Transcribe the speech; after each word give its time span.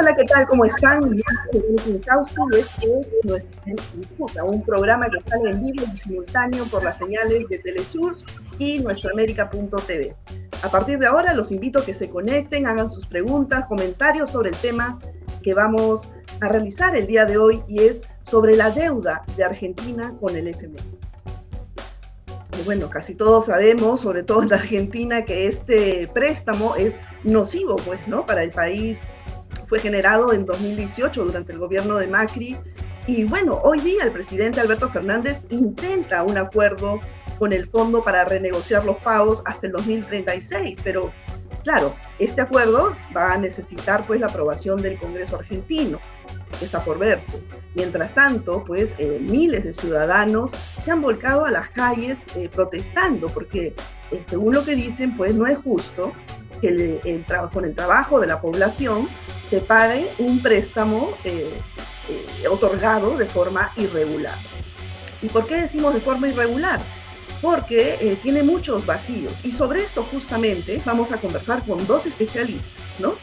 Hola, 0.00 0.16
¿qué 0.16 0.24
tal? 0.24 0.46
¿Cómo 0.46 0.64
están? 0.64 1.14
Sausto 2.02 2.46
y 2.52 2.60
este 2.60 3.04
es 3.66 3.98
Disputa, 3.98 4.44
un 4.44 4.62
programa 4.62 5.10
que 5.10 5.20
sale 5.28 5.50
en 5.50 5.60
vivo 5.60 5.84
y 5.94 5.98
simultáneo 5.98 6.64
por 6.64 6.82
las 6.82 6.96
señales 6.96 7.46
de 7.48 7.58
Telesur 7.58 8.16
y 8.58 8.78
nuestraamérica.tv. 8.78 10.16
A 10.62 10.68
partir 10.70 10.98
de 10.98 11.06
ahora 11.06 11.34
los 11.34 11.52
invito 11.52 11.80
a 11.80 11.84
que 11.84 11.92
se 11.92 12.08
conecten, 12.08 12.66
hagan 12.66 12.90
sus 12.90 13.06
preguntas, 13.06 13.66
comentarios 13.66 14.30
sobre 14.30 14.48
el 14.48 14.56
tema 14.56 14.98
que 15.42 15.52
vamos 15.52 16.08
a 16.40 16.48
realizar 16.48 16.96
el 16.96 17.06
día 17.06 17.26
de 17.26 17.36
hoy 17.36 17.62
y 17.68 17.80
es 17.80 18.00
sobre 18.22 18.56
la 18.56 18.70
deuda 18.70 19.22
de 19.36 19.44
Argentina 19.44 20.14
con 20.18 20.34
el 20.34 20.48
FMI. 20.48 20.78
Bueno, 22.64 22.90
casi 22.90 23.14
todos 23.14 23.46
sabemos, 23.46 24.00
sobre 24.00 24.22
todo 24.22 24.42
en 24.42 24.52
Argentina, 24.52 25.24
que 25.24 25.46
este 25.46 26.08
préstamo 26.12 26.76
es 26.76 26.94
nocivo, 27.24 27.76
pues, 27.76 28.06
¿no? 28.08 28.26
Para 28.26 28.42
el 28.42 28.50
país 28.50 29.00
fue 29.68 29.78
generado 29.78 30.32
en 30.32 30.46
2018 30.46 31.24
durante 31.24 31.52
el 31.52 31.58
gobierno 31.58 31.96
de 31.96 32.08
Macri. 32.08 32.56
Y 33.06 33.24
bueno, 33.24 33.60
hoy 33.62 33.80
día 33.80 34.04
el 34.04 34.12
presidente 34.12 34.60
Alberto 34.60 34.88
Fernández 34.90 35.38
intenta 35.50 36.22
un 36.22 36.38
acuerdo 36.38 37.00
con 37.38 37.52
el 37.52 37.68
fondo 37.68 38.02
para 38.02 38.24
renegociar 38.24 38.84
los 38.84 38.96
pagos 38.98 39.42
hasta 39.46 39.66
el 39.66 39.72
2036, 39.72 40.78
pero 40.84 41.10
claro, 41.64 41.94
este 42.18 42.42
acuerdo 42.42 42.92
va 43.16 43.32
a 43.32 43.38
necesitar 43.38 44.06
pues 44.06 44.20
la 44.20 44.26
aprobación 44.26 44.80
del 44.80 44.98
Congreso 44.98 45.36
argentino, 45.36 45.98
está 46.60 46.80
por 46.84 46.98
verse. 46.98 47.42
Mientras 47.74 48.14
tanto, 48.14 48.64
pues 48.64 48.94
eh, 48.98 49.18
miles 49.20 49.64
de 49.64 49.72
ciudadanos 49.72 50.50
se 50.50 50.90
han 50.90 51.00
volcado 51.00 51.44
a 51.46 51.50
las 51.50 51.70
calles 51.70 52.24
eh, 52.36 52.48
protestando 52.48 53.28
porque 53.28 53.74
eh, 54.10 54.22
según 54.26 54.54
lo 54.54 54.64
que 54.64 54.74
dicen, 54.74 55.16
pues 55.16 55.34
no 55.34 55.46
es 55.46 55.58
justo 55.58 56.12
que 56.60 56.68
el, 56.68 57.24
con 57.52 57.64
el 57.64 57.74
trabajo 57.74 58.20
de 58.20 58.26
la 58.26 58.40
población 58.40 59.08
se 59.50 59.60
pague 59.60 60.08
un 60.18 60.40
préstamo 60.40 61.12
eh, 61.24 61.50
eh, 62.08 62.48
otorgado 62.48 63.16
de 63.16 63.26
forma 63.26 63.72
irregular. 63.76 64.36
¿Y 65.20 65.28
por 65.28 65.46
qué 65.46 65.62
decimos 65.62 65.92
de 65.92 66.00
forma 66.00 66.28
irregular? 66.28 66.80
Porque 67.42 67.98
eh, 68.00 68.16
tiene 68.22 68.44
muchos 68.44 68.86
vacíos. 68.86 69.44
Y 69.44 69.50
sobre 69.50 69.82
esto 69.82 70.06
justamente 70.08 70.80
vamos 70.84 71.10
a 71.10 71.16
conversar 71.16 71.64
con 71.66 71.84
dos 71.86 72.06
especialistas, 72.06 72.72
¿no? 72.98 73.14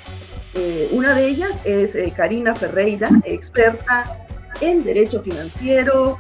una 0.91 1.13
de 1.13 1.27
ellas 1.27 1.55
es 1.65 1.95
Karina 2.15 2.55
Ferreira, 2.55 3.09
experta 3.25 4.25
en 4.59 4.83
Derecho 4.83 5.21
Financiero 5.21 6.17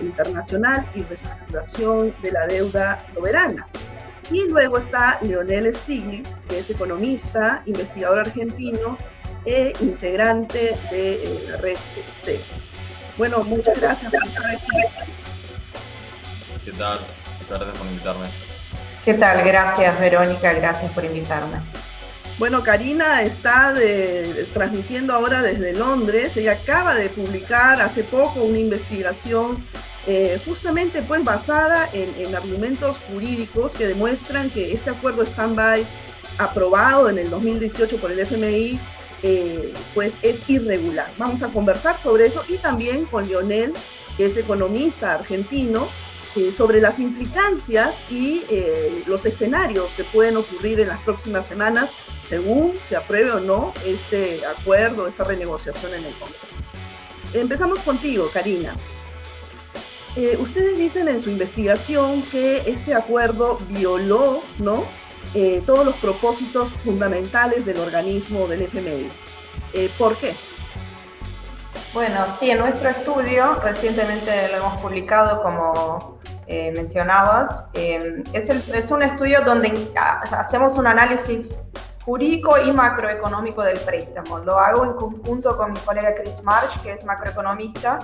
Internacional 0.00 0.88
y 0.94 1.02
Reestructuración 1.02 2.14
de 2.22 2.32
la 2.32 2.46
Deuda 2.46 2.98
Soberana. 3.12 3.68
Y 4.30 4.48
luego 4.48 4.78
está 4.78 5.20
Leonel 5.20 5.74
Stiglitz, 5.74 6.30
que 6.48 6.60
es 6.60 6.70
economista, 6.70 7.62
investigador 7.66 8.20
argentino 8.20 8.96
e 9.46 9.72
integrante 9.80 10.76
de 10.90 11.14
eh, 11.14 11.46
la 11.48 11.56
red 11.56 11.76
C. 12.24 12.40
Bueno, 13.16 13.42
muchas 13.44 13.80
gracias 13.80 14.12
por 14.12 14.26
estar 14.26 14.44
aquí. 14.46 14.66
¿Qué 16.64 16.72
tal? 16.72 16.98
Gracias 17.48 17.76
por 17.76 17.86
invitarme. 17.86 18.26
¿Qué 19.04 19.14
tal? 19.14 19.44
Gracias, 19.44 20.00
Verónica. 20.00 20.52
Gracias 20.52 20.92
por 20.92 21.04
invitarme. 21.04 21.60
Bueno, 22.38 22.62
Karina 22.62 23.22
está 23.22 23.72
transmitiendo 24.52 25.14
ahora 25.14 25.40
desde 25.40 25.72
Londres. 25.72 26.36
Ella 26.36 26.52
acaba 26.52 26.94
de 26.94 27.08
publicar 27.08 27.80
hace 27.80 28.04
poco 28.04 28.42
una 28.42 28.58
investigación 28.58 29.64
eh, 30.08 30.38
justamente 30.44 31.02
pues 31.02 31.24
basada 31.24 31.88
en, 31.92 32.34
argumentos 32.34 32.98
jurídicos 33.10 33.72
que 33.72 33.86
demuestran 33.86 34.50
que 34.50 34.72
este 34.72 34.90
acuerdo 34.90 35.24
stand-by 35.24 35.84
aprobado 36.38 37.08
en 37.08 37.18
el 37.18 37.30
2018 37.30 37.96
por 37.96 38.12
el 38.12 38.20
FMI 38.20 38.78
eh, 39.22 39.72
pues 39.94 40.12
es 40.22 40.36
irregular. 40.48 41.10
Vamos 41.18 41.42
a 41.42 41.48
conversar 41.48 41.98
sobre 41.98 42.26
eso 42.26 42.44
y 42.48 42.56
también 42.58 43.04
con 43.06 43.26
Lionel, 43.26 43.72
que 44.16 44.26
es 44.26 44.36
economista 44.36 45.14
argentino, 45.14 45.88
eh, 46.36 46.52
sobre 46.52 46.80
las 46.80 46.98
implicancias 46.98 47.94
y 48.10 48.42
los 49.06 49.24
escenarios 49.24 49.90
que 49.96 50.04
pueden 50.04 50.36
ocurrir 50.36 50.80
en 50.80 50.88
las 50.88 51.00
próximas 51.00 51.46
semanas 51.46 51.90
según 52.28 52.74
se 52.88 52.96
apruebe 52.96 53.30
o 53.30 53.40
no 53.40 53.72
este 53.84 54.44
acuerdo, 54.44 55.06
esta 55.06 55.24
renegociación 55.24 55.94
en 55.94 56.04
el 56.04 56.12
Congreso. 56.14 56.46
Empezamos 57.34 57.80
contigo, 57.80 58.28
Karina. 58.32 58.74
Eh, 60.16 60.36
ustedes 60.40 60.78
dicen 60.78 61.08
en 61.08 61.20
su 61.20 61.30
investigación 61.30 62.22
que 62.22 62.62
este 62.66 62.94
acuerdo 62.94 63.58
violó 63.68 64.42
¿no? 64.58 64.84
Eh, 65.34 65.62
todos 65.66 65.84
los 65.84 65.94
propósitos 65.96 66.70
fundamentales 66.84 67.64
del 67.64 67.78
organismo 67.78 68.46
del 68.46 68.62
FMI. 68.62 69.10
Eh, 69.72 69.90
¿Por 69.98 70.16
qué? 70.16 70.34
Bueno, 71.92 72.24
sí, 72.38 72.50
en 72.50 72.58
nuestro 72.58 72.88
estudio, 72.88 73.54
recientemente 73.56 74.48
lo 74.48 74.58
hemos 74.58 74.80
publicado 74.80 75.42
como 75.42 76.16
mencionabas, 76.48 77.64
es, 77.72 78.48
es, 78.48 78.90
un 78.92 79.02
estudio 79.02 79.40
donde 79.40 79.74
hacemos 80.30 80.78
un 80.78 80.86
análisis 80.86 81.58
jurídico 82.06 82.56
y 82.64 82.72
macroeconómico 82.72 83.62
del 83.64 83.80
préstamo. 83.80 84.38
Lo 84.38 84.60
hago 84.60 84.84
en 84.84 84.92
conjunto 84.92 85.56
con 85.56 85.72
mi 85.72 85.80
colega 85.80 86.14
Chris 86.14 86.40
Marsh, 86.44 86.80
que 86.80 86.92
es 86.92 87.04
macroeconomista, 87.04 87.98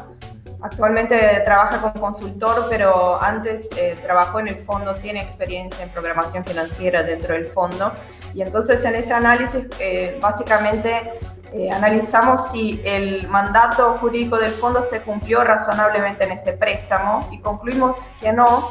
Actualmente 0.62 1.42
trabaja 1.44 1.80
como 1.80 1.94
consultor, 1.94 2.66
pero 2.70 3.20
antes 3.20 3.70
eh, 3.76 3.96
trabajó 4.00 4.38
en 4.38 4.46
el 4.46 4.58
fondo, 4.58 4.94
tiene 4.94 5.20
experiencia 5.20 5.82
en 5.82 5.90
programación 5.90 6.44
financiera 6.44 7.02
dentro 7.02 7.34
del 7.34 7.48
fondo. 7.48 7.92
Y 8.32 8.42
entonces 8.42 8.84
en 8.84 8.94
ese 8.94 9.12
análisis 9.12 9.66
eh, 9.80 10.18
básicamente 10.22 11.10
eh, 11.52 11.70
analizamos 11.72 12.50
si 12.50 12.80
el 12.84 13.26
mandato 13.28 13.96
jurídico 13.98 14.38
del 14.38 14.52
fondo 14.52 14.80
se 14.82 15.02
cumplió 15.02 15.42
razonablemente 15.42 16.24
en 16.24 16.32
ese 16.32 16.52
préstamo 16.52 17.20
y 17.32 17.40
concluimos 17.40 18.08
que 18.20 18.32
no, 18.32 18.70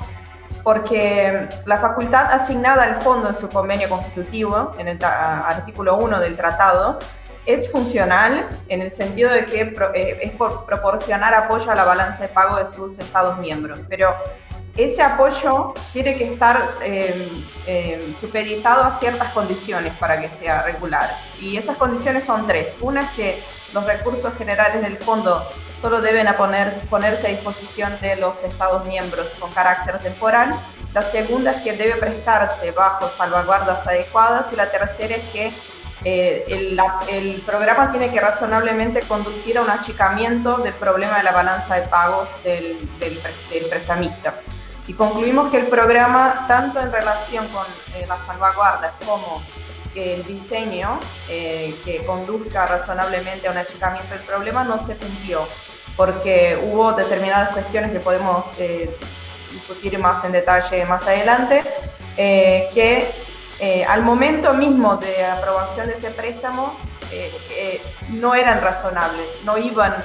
porque 0.63 1.49
la 1.65 1.75
facultad 1.75 2.31
asignada 2.31 2.83
al 2.83 3.01
fondo 3.01 3.27
en 3.27 3.35
su 3.35 3.49
convenio 3.49 3.89
constitutivo, 3.89 4.71
en 4.77 4.87
el 4.87 4.99
artículo 5.03 5.97
1 5.97 6.21
del 6.21 6.37
tratado, 6.37 6.99
es 7.53 7.71
funcional 7.71 8.47
en 8.67 8.81
el 8.81 8.91
sentido 8.91 9.31
de 9.31 9.45
que 9.45 9.61
eh, 9.61 10.19
es 10.21 10.31
por 10.31 10.65
proporcionar 10.65 11.33
apoyo 11.33 11.69
a 11.71 11.75
la 11.75 11.83
balanza 11.83 12.23
de 12.23 12.29
pago 12.29 12.57
de 12.57 12.65
sus 12.65 12.99
Estados 12.99 13.37
miembros, 13.39 13.79
pero 13.89 14.15
ese 14.77 15.03
apoyo 15.03 15.73
tiene 15.91 16.15
que 16.17 16.33
estar 16.33 16.61
eh, 16.81 17.27
eh, 17.67 18.15
supeditado 18.19 18.83
a 18.83 18.91
ciertas 18.91 19.33
condiciones 19.33 19.93
para 19.97 20.21
que 20.21 20.29
sea 20.29 20.63
regular. 20.63 21.09
Y 21.41 21.57
esas 21.57 21.75
condiciones 21.75 22.23
son 22.23 22.47
tres. 22.47 22.77
Una 22.79 23.01
es 23.01 23.09
que 23.11 23.43
los 23.73 23.85
recursos 23.85 24.33
generales 24.35 24.81
del 24.81 24.97
fondo 24.97 25.45
solo 25.75 25.99
deben 25.99 26.27
ponerse 26.89 27.27
a 27.27 27.29
disposición 27.29 27.99
de 27.99 28.15
los 28.15 28.43
Estados 28.43 28.87
miembros 28.87 29.35
con 29.35 29.51
carácter 29.51 29.99
temporal. 29.99 30.55
La 30.93 31.01
segunda 31.01 31.51
es 31.51 31.61
que 31.63 31.73
debe 31.73 31.95
prestarse 31.95 32.71
bajo 32.71 33.09
salvaguardas 33.09 33.85
adecuadas. 33.87 34.53
Y 34.53 34.55
la 34.55 34.71
tercera 34.71 35.15
es 35.15 35.23
que 35.33 35.51
eh, 36.03 36.45
el, 37.09 37.41
programa 37.45 37.91
tiene 37.91 38.11
que 38.11 38.19
razonablemente 38.19 39.01
conducir 39.01 39.57
a 39.59 39.61
un 39.61 39.69
achicamiento 39.69 40.57
del 40.57 40.73
problema 40.73 41.17
de 41.17 41.23
la 41.23 41.31
balanza 41.31 41.75
de 41.75 41.83
pagos 41.83 42.27
del, 42.43 42.89
prestamista. 43.69 44.35
Y 44.87 44.93
concluimos 44.93 45.51
que 45.51 45.57
el 45.57 45.67
programa, 45.67 46.45
tanto 46.47 46.79
en 46.79 46.91
relación 46.91 47.47
con 47.49 47.65
eh, 47.93 48.05
las 48.07 48.25
salvaguardas 48.25 48.93
como 49.05 49.43
el 49.93 50.25
diseño 50.25 50.99
eh, 51.29 51.75
que 51.85 52.03
conduzca 52.03 52.65
razonablemente 52.65 53.47
a 53.47 53.51
un 53.51 53.57
achicamiento 53.57 54.09
del 54.15 54.23
problema, 54.23 54.63
no 54.63 54.83
se 54.83 54.95
cumplió, 54.95 55.47
porque 55.95 56.57
hubo 56.63 56.93
determinadas 56.93 57.49
cuestiones 57.49 57.91
que 57.91 57.99
podemos 57.99 58.57
discutir 59.51 59.99
más 59.99 60.23
en 60.23 60.31
detalle 60.31 60.85
más 60.85 61.03
adelante, 61.03 61.63
que 62.15 63.07
eh, 63.63 63.85
al 63.85 64.01
momento 64.01 64.55
mismo 64.55 64.97
de 64.97 65.23
aprobación 65.23 65.85
de 65.85 65.93
ese 65.93 66.09
préstamo 66.09 66.75
eh, 67.11 67.31
eh, 67.55 67.81
no 68.09 68.33
eran 68.33 68.59
razonables, 68.59 69.27
no 69.45 69.55
iban 69.55 69.97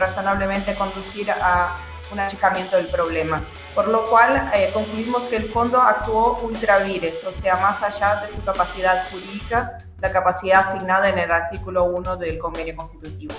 razonablemente 0.00 0.72
a 0.72 0.74
conducir 0.74 1.30
a 1.30 1.76
un 2.10 2.18
achicamiento 2.18 2.76
del 2.76 2.88
problema. 2.88 3.40
Por 3.72 3.86
lo 3.86 4.04
cual 4.06 4.50
concluimos 4.72 5.24
que 5.24 5.36
el 5.36 5.48
fondo 5.48 5.80
actuó 5.80 6.38
ultra 6.42 6.78
vires, 6.78 7.22
o 7.24 7.32
sea, 7.32 7.54
más 7.56 7.80
allá 7.84 8.20
de 8.20 8.34
su 8.34 8.42
capacidad 8.42 9.08
jurídica, 9.08 9.78
la 10.00 10.10
capacidad 10.10 10.66
asignada 10.66 11.08
en 11.08 11.18
el 11.18 11.30
artículo 11.30 11.84
1 11.84 12.16
del 12.16 12.38
convenio 12.38 12.74
constitutivo. 12.74 13.34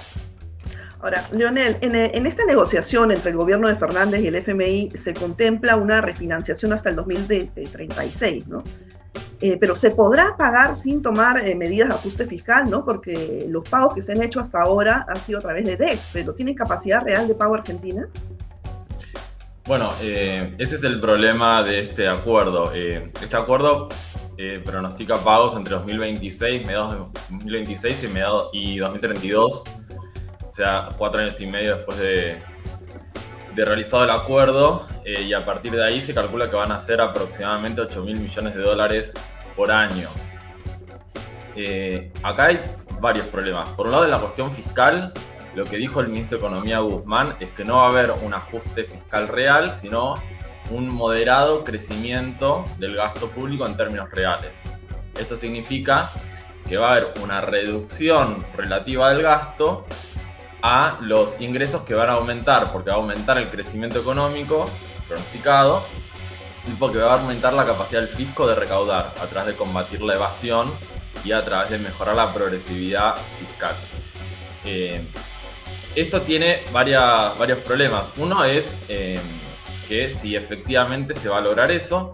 Ahora, 1.02 1.22
Leonel, 1.34 1.78
en, 1.82 1.96
en, 1.96 2.26
esta 2.26 2.46
negociación 2.46 3.12
entre 3.12 3.32
el 3.32 3.38
gobierno 3.38 3.68
de 3.68 3.76
Fernández 3.76 4.22
y 4.22 4.28
el 4.28 4.36
FMI 4.36 4.92
se 4.92 5.14
contempla 5.14 5.76
una 5.76 6.00
refinanciación 6.00 6.72
hasta 6.72 6.90
el 6.90 6.96
2036, 6.96 8.48
¿no? 8.48 8.64
Eh, 9.42 9.58
pero 9.60 9.76
se 9.76 9.92
podrá 9.92 10.36
pagar 10.38 10.78
sin 10.78 11.02
tomar 11.02 11.46
eh, 11.46 11.56
medidas 11.56 11.90
de 11.90 11.96
ajuste 11.96 12.26
fiscal, 12.26 12.70
¿no? 12.70 12.86
Porque 12.86 13.46
los 13.50 13.68
pagos 13.68 13.94
que 13.94 14.02
se 14.02 14.14
han 14.14 14.22
hecho 14.22 14.40
hasta 14.40 14.62
ahora 14.62 15.06
han 15.08 15.18
sido 15.18 15.40
a 15.40 15.42
través 15.42 15.66
de 15.66 15.76
DEX, 15.76 16.12
pero 16.14 16.34
¿tiene 16.34 16.56
capacidad 16.56 17.02
real 17.02 17.28
de 17.28 17.36
pago 17.36 17.56
Argentina? 17.56 18.08
Bueno, 19.68 19.90
eh, 20.02 20.56
ese 20.58 20.76
es 20.76 20.84
el 20.84 21.00
problema 21.02 21.64
de 21.64 21.82
este 21.82 22.08
acuerdo. 22.08 22.72
este 22.74 23.36
acuerdo 23.36 23.90
pronostica 24.66 25.16
pagos 25.16 25.56
entre 25.56 25.76
2026, 25.76 26.66
mediados 26.68 27.10
2026 27.30 28.04
y, 28.04 28.08
mediados, 28.10 28.50
y 28.52 28.78
2032, 28.78 29.64
o 30.52 30.54
sea, 30.54 30.90
cuatro 30.98 31.22
años 31.22 31.40
y 31.40 31.48
medio 31.48 31.78
después 31.78 31.98
de, 32.00 32.38
de 33.56 33.64
realizado 33.64 34.04
el 34.04 34.10
acuerdo, 34.10 34.88
eh, 35.06 35.22
y 35.22 35.34
a 35.34 35.40
partir 35.40 35.72
de 35.72 35.84
ahí 35.84 36.02
se 36.02 36.14
calcula 36.14 36.50
que 36.50 36.56
van 36.56 36.72
a 36.72 36.80
ser 36.80 37.00
aproximadamente 37.00 37.82
8 37.82 38.04
mil 38.04 38.20
millones 38.20 38.56
de 38.56 38.62
dólares 38.62 39.14
por 39.56 39.72
año. 39.72 40.10
Eh, 41.56 42.12
acá 42.22 42.46
hay 42.48 42.62
varios 43.00 43.28
problemas. 43.28 43.70
Por 43.70 43.88
un 43.88 43.94
lado, 43.94 44.06
en 44.06 44.12
la 44.12 44.20
cuestión 44.20 44.54
fiscal, 44.54 45.14
lo 45.56 45.64
que 45.64 45.78
dijo 45.78 46.02
el 46.02 46.10
ministro 46.10 46.38
de 46.38 46.46
Economía 46.46 46.80
Guzmán 46.80 47.38
es 47.40 47.50
que 47.52 47.64
no 47.64 47.78
va 47.78 47.86
a 47.86 47.90
haber 47.90 48.12
un 48.24 48.34
ajuste 48.34 48.84
fiscal 48.84 49.30
real, 49.30 49.74
sino 49.74 50.16
un 50.72 50.94
moderado 50.94 51.64
crecimiento 51.64 52.66
del 52.78 52.96
gasto 52.96 53.30
público 53.30 53.66
en 53.66 53.78
términos 53.78 54.10
reales. 54.12 54.62
Esto 55.18 55.38
significa 55.38 56.10
que 56.68 56.78
va 56.78 56.90
a 56.90 56.92
haber 56.94 57.14
una 57.24 57.40
reducción 57.40 58.44
relativa 58.58 59.12
del 59.12 59.22
gasto 59.22 59.86
a 60.68 60.98
los 61.00 61.40
ingresos 61.42 61.84
que 61.84 61.94
van 61.94 62.10
a 62.10 62.14
aumentar, 62.14 62.72
porque 62.72 62.90
va 62.90 62.96
a 62.96 63.00
aumentar 63.00 63.38
el 63.38 63.52
crecimiento 63.52 64.00
económico 64.00 64.66
pronosticado 65.08 65.86
y 66.68 66.72
porque 66.72 66.98
va 66.98 67.14
a 67.14 67.20
aumentar 67.20 67.54
la 67.54 67.66
capacidad 67.66 68.02
del 68.02 68.10
fisco 68.10 68.48
de 68.48 68.56
recaudar 68.56 69.14
a 69.22 69.28
través 69.28 69.54
de 69.54 69.56
combatir 69.56 70.02
la 70.02 70.16
evasión 70.16 70.66
y 71.24 71.34
a 71.34 71.46
través 71.46 71.70
de 71.70 71.78
mejorar 71.78 72.16
la 72.16 72.34
progresividad 72.34 73.16
fiscal. 73.38 73.76
Eh, 74.66 75.08
esto 75.96 76.20
tiene 76.22 76.62
varios 76.74 77.60
problemas. 77.64 78.12
Uno 78.18 78.44
es 78.44 78.74
eh, 78.90 79.20
que 79.88 80.10
si 80.10 80.36
efectivamente 80.36 81.14
se 81.14 81.30
va 81.30 81.38
a 81.38 81.42
lograr 81.42 81.70
eso. 81.70 82.12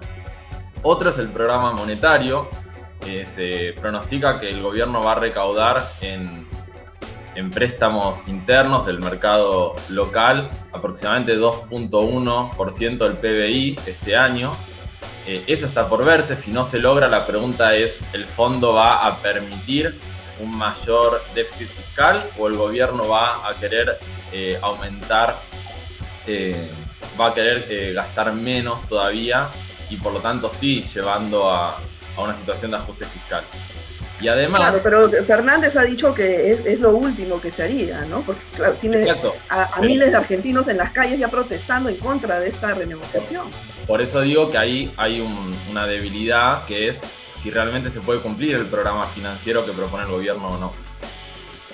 Otro 0.81 1.11
es 1.11 1.17
el 1.19 1.29
programa 1.29 1.71
monetario. 1.71 2.49
Eh, 3.07 3.25
se 3.25 3.73
pronostica 3.79 4.41
que 4.41 4.49
el 4.49 4.61
gobierno 4.61 5.01
va 5.01 5.13
a 5.13 5.15
recaudar 5.15 5.81
en, 6.01 6.50
préstamos 7.49 8.23
internos 8.27 8.85
del 8.85 8.99
mercado 8.99 9.75
local 9.89 10.49
aproximadamente 10.71 11.37
2.1% 11.37 12.97
del 12.97 13.17
PBI 13.17 13.79
este 13.85 14.15
año. 14.15 14.51
Eh, 15.27 15.43
eso 15.47 15.65
está 15.65 15.87
por 15.87 16.03
verse. 16.03 16.35
Si 16.35 16.51
no 16.51 16.65
se 16.65 16.79
logra, 16.79 17.07
la 17.07 17.25
pregunta 17.25 17.75
es, 17.75 18.01
¿el 18.13 18.25
fondo 18.25 18.73
va 18.73 19.05
a 19.05 19.17
permitir 19.17 19.97
un 20.39 20.57
mayor 20.57 21.21
déficit 21.35 21.67
fiscal 21.67 22.23
o 22.37 22.47
el 22.47 22.55
gobierno 22.55 23.07
va 23.07 23.47
a 23.47 23.53
querer 23.53 23.99
eh, 24.31 24.57
aumentar 24.61 25.37
va 27.19 27.27
a 27.27 27.33
querer 27.33 27.65
eh, 27.69 27.93
gastar 27.93 28.33
menos 28.33 28.85
todavía 28.87 29.49
y 29.89 29.97
por 29.97 30.13
lo 30.13 30.19
tanto 30.19 30.49
sí 30.49 30.85
llevando 30.93 31.51
a, 31.51 31.77
una 32.17 32.35
situación 32.35 32.71
de 32.71 32.77
ajuste 32.77 33.05
fiscal. 33.05 33.43
Y 34.21 34.27
además... 34.27 34.61
Claro, 34.61 34.79
pero 34.83 35.25
Fernández 35.25 35.75
ha 35.75 35.83
dicho 35.83 36.13
que 36.13 36.51
es, 36.51 36.79
lo 36.79 36.91
último 36.91 37.41
que 37.41 37.51
se 37.51 37.63
haría, 37.63 38.01
¿no? 38.09 38.21
Porque 38.21 38.41
claro, 38.55 38.73
tiene 38.79 39.05
a, 39.49 39.81
miles 39.81 40.11
de 40.11 40.17
argentinos 40.17 40.67
en 40.67 40.77
las 40.77 40.91
calles 40.91 41.17
ya 41.17 41.27
protestando 41.27 41.89
en 41.89 41.97
contra 41.97 42.39
de 42.39 42.49
esta 42.49 42.73
renegociación. 42.73 43.47
Por 43.87 44.01
eso 44.01 44.21
digo 44.21 44.51
que 44.51 44.57
ahí 44.57 44.93
hay 44.97 45.27
una 45.69 45.87
debilidad 45.87 46.65
que 46.65 46.87
es 46.87 47.01
si 47.41 47.49
realmente 47.49 47.89
se 47.89 48.01
puede 48.01 48.19
cumplir 48.19 48.55
el 48.55 48.67
programa 48.67 49.05
financiero 49.05 49.65
que 49.65 49.71
propone 49.71 50.03
el 50.03 50.11
gobierno 50.11 50.49
o 50.49 50.57
no. 50.59 50.73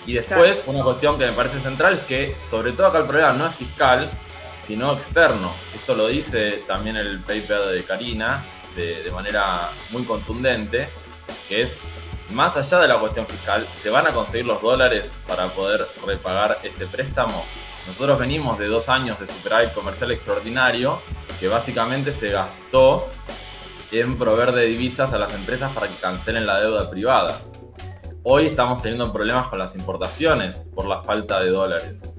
Y 0.06 0.14
después, 0.14 0.64
una 0.66 0.82
cuestión 0.82 1.20
que 1.20 1.26
me 1.26 1.34
parece 1.34 1.60
central 1.60 1.96
es 1.96 2.00
que, 2.06 2.36
sobre 2.50 2.72
todo 2.72 2.88
acá 2.88 3.00
el 3.00 3.06
problema 3.06 3.34
no 3.34 3.46
es 3.46 3.56
fiscal, 3.56 4.10
sino 4.66 4.94
externo. 4.94 5.52
Esto 5.76 5.96
lo 5.96 6.08
dice 6.08 6.64
también 6.66 6.96
el 6.96 7.20
paper 7.20 7.66
de 7.74 7.84
Karina 7.84 8.44
de, 8.76 9.12
manera 9.12 9.72
muy 9.92 10.04
contundente, 10.04 10.88
que 11.50 11.64
es 11.64 11.76
más 12.32 12.56
allá 12.58 12.80
de 12.80 12.88
la 12.88 13.00
cuestión 13.00 13.26
fiscal, 13.26 13.66
¿se 13.76 13.90
van 13.90 14.08
a 14.08 14.14
conseguir 14.14 14.46
los 14.46 14.62
dólares 14.62 15.10
para 15.28 15.48
poder 15.48 15.88
repagar 16.06 16.60
este 16.64 16.86
préstamo? 16.86 17.44
Nosotros 17.88 18.20
venimos 18.20 18.60
de 18.60 18.68
dos 18.68 18.90
años 18.90 19.20
de 19.20 19.28
superávit 19.28 19.72
comercial 19.74 20.12
extraordinario 20.12 21.02
que 21.40 21.48
básicamente 21.48 22.12
se 22.12 22.30
gastó 22.30 23.08
en 23.92 24.18
proveer 24.18 24.52
de 24.52 24.66
divisas 24.66 25.14
a 25.14 25.18
las 25.18 25.34
empresas 25.34 25.72
para 25.72 25.88
que 25.88 25.96
cancelen 25.96 26.46
la 26.46 26.60
deuda 26.60 26.90
privada. 26.90 27.40
Hoy 28.24 28.48
estamos 28.48 28.84
teniendo 28.84 29.14
problemas 29.14 29.48
con 29.48 29.60
las 29.60 29.76
importaciones 29.76 30.56
por 30.76 30.86
la 30.86 31.02
falta 31.02 31.42
de 31.42 31.52
dólares. 31.52 32.12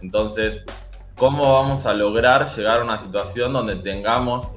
Entonces, 0.00 0.64
cómo 1.16 1.54
vamos 1.54 1.86
a 1.86 1.94
lograr 1.94 2.48
llegar 2.54 2.80
a 2.80 2.84
una 2.84 3.00
situación 3.00 3.52
donde 3.52 3.74
tengamos 3.74 4.50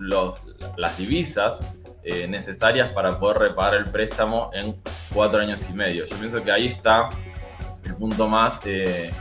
las 0.77 0.97
divisas 0.97 1.59
eh, 2.03 2.27
necesarias 2.27 2.91
para 2.91 3.19
poder 3.19 3.39
repagar 3.39 3.73
el 3.73 3.85
préstamo 3.85 4.51
en 4.53 4.79
cuatro 5.13 5.39
años 5.39 5.65
y 5.69 5.73
medio. 5.73 6.06
Yo 6.06 6.15
pienso 6.17 6.44
que 6.44 6.51
ahí 6.51 6.67
está 6.67 7.09
el 7.83 7.95
punto 7.95 8.27
más, 8.27 8.59
eh, 8.65 9.11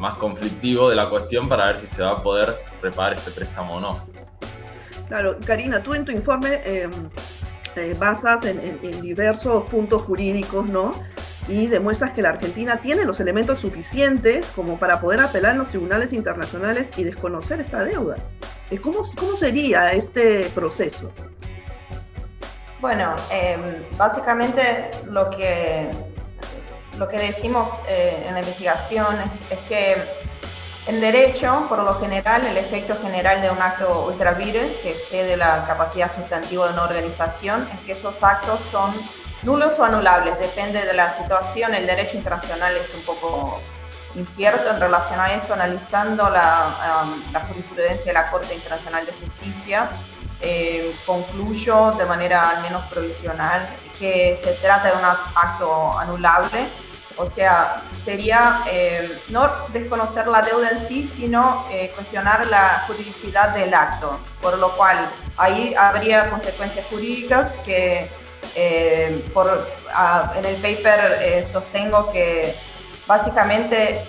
más 0.00 0.14
conflictivo 0.14 0.90
de 0.90 0.96
la 0.96 1.08
cuestión 1.08 1.48
para 1.48 1.66
ver 1.66 1.78
si 1.78 1.86
se 1.86 2.02
va 2.02 2.12
a 2.12 2.22
poder 2.22 2.62
repagar 2.82 3.14
este 3.14 3.30
préstamo 3.30 3.74
o 3.74 3.80
no. 3.80 4.06
Claro, 5.08 5.36
Karina, 5.44 5.82
tú 5.82 5.94
en 5.94 6.04
tu 6.04 6.12
informe 6.12 6.60
em, 6.64 6.90
eh, 7.76 7.96
basas 7.98 8.44
en, 8.44 9.02
diversos 9.02 9.68
puntos 9.68 10.02
jurídicos, 10.02 10.70
¿no? 10.70 10.92
y 11.48 11.66
demuestras 11.66 12.12
que 12.12 12.22
la 12.22 12.28
Argentina 12.28 12.80
tiene 12.80 13.04
los 13.04 13.18
elementos 13.18 13.58
suficientes 13.58 14.52
como 14.52 14.78
para 14.78 15.00
poder 15.00 15.20
apelar 15.20 15.52
en 15.52 15.58
los 15.58 15.70
tribunales 15.70 16.12
internacionales 16.12 16.90
y 16.96 17.02
desconocer 17.02 17.60
esta 17.60 17.82
deuda. 17.82 18.16
¿Cómo, 18.82 19.00
cómo 19.16 19.34
sería 19.34 19.92
este 19.92 20.48
proceso? 20.54 21.10
Bueno, 22.80 23.14
em, 23.30 23.84
básicamente 23.98 24.90
lo 25.06 25.28
que, 25.28 25.90
lo 26.96 27.06
que 27.08 27.18
decimos 27.18 27.84
eh, 27.86 28.24
en 28.26 28.32
la 28.32 28.40
investigación 28.40 29.20
es, 29.20 29.38
que 29.68 30.02
en 30.86 30.98
derecho, 30.98 31.66
por 31.68 31.80
lo 31.80 31.92
general, 32.00 32.46
el 32.46 32.56
efecto 32.56 32.94
general 33.02 33.42
de 33.42 33.50
un 33.50 33.60
acto 33.60 34.06
ultravirus 34.06 34.72
que 34.82 34.90
excede 34.92 35.36
la 35.36 35.66
capacidad 35.66 36.10
sustantiva 36.10 36.68
de 36.68 36.72
una 36.72 36.84
organización 36.84 37.68
es 37.74 37.80
que 37.80 37.92
esos 37.92 38.22
actos 38.22 38.60
son 38.60 38.92
nulos 39.42 39.78
o 39.78 39.84
anulables, 39.84 40.38
depende 40.40 40.80
de 40.82 40.94
la 40.94 41.10
situación. 41.10 41.74
El 41.74 41.86
derecho 41.86 42.16
internacional 42.16 42.74
es 42.78 42.94
un 42.94 43.02
poco 43.02 43.60
incierto 44.14 44.70
en 44.70 44.80
relación 44.80 45.20
a 45.20 45.34
eso, 45.34 45.52
analizando 45.52 46.30
la, 46.30 47.04
um, 47.04 47.46
jurisprudencia 47.46 48.06
de 48.06 48.14
la 48.14 48.30
Corte 48.30 48.54
Internacional 48.54 49.04
de 49.04 49.12
Justicia. 49.12 49.90
Eh, 50.42 50.94
concluyo 51.04 51.90
de 51.92 52.06
manera 52.06 52.48
al 52.48 52.62
menos 52.62 52.82
provisional 52.86 53.68
que 53.98 54.38
se 54.42 54.52
trata 54.54 54.88
de 54.88 54.96
un 54.96 55.04
acto 55.04 55.98
anulable, 55.98 56.66
o 57.20 57.26
sea, 57.26 57.82
sería 57.92 58.62
eh, 58.70 59.20
no 59.28 59.50
desconocer 59.74 60.26
la 60.26 60.40
deuda 60.40 60.70
en 60.70 60.82
sí, 60.82 61.06
sino 61.06 61.66
eh, 61.70 61.92
cuestionar 61.94 62.46
la 62.46 62.84
juridicidad 62.86 63.54
del 63.54 63.74
acto, 63.74 64.18
por 64.40 64.56
lo 64.58 64.74
cual 64.74 64.96
ahí 65.36 65.74
habría 65.76 66.30
consecuencias 66.30 66.86
jurídicas 66.86 67.58
que 67.58 68.08
eh, 68.56 69.30
por, 69.34 69.68
en 70.34 70.44
el 70.46 70.56
paper 70.56 71.44
sostengo 71.44 72.10
que 72.10 72.54
básicamente 73.06 74.02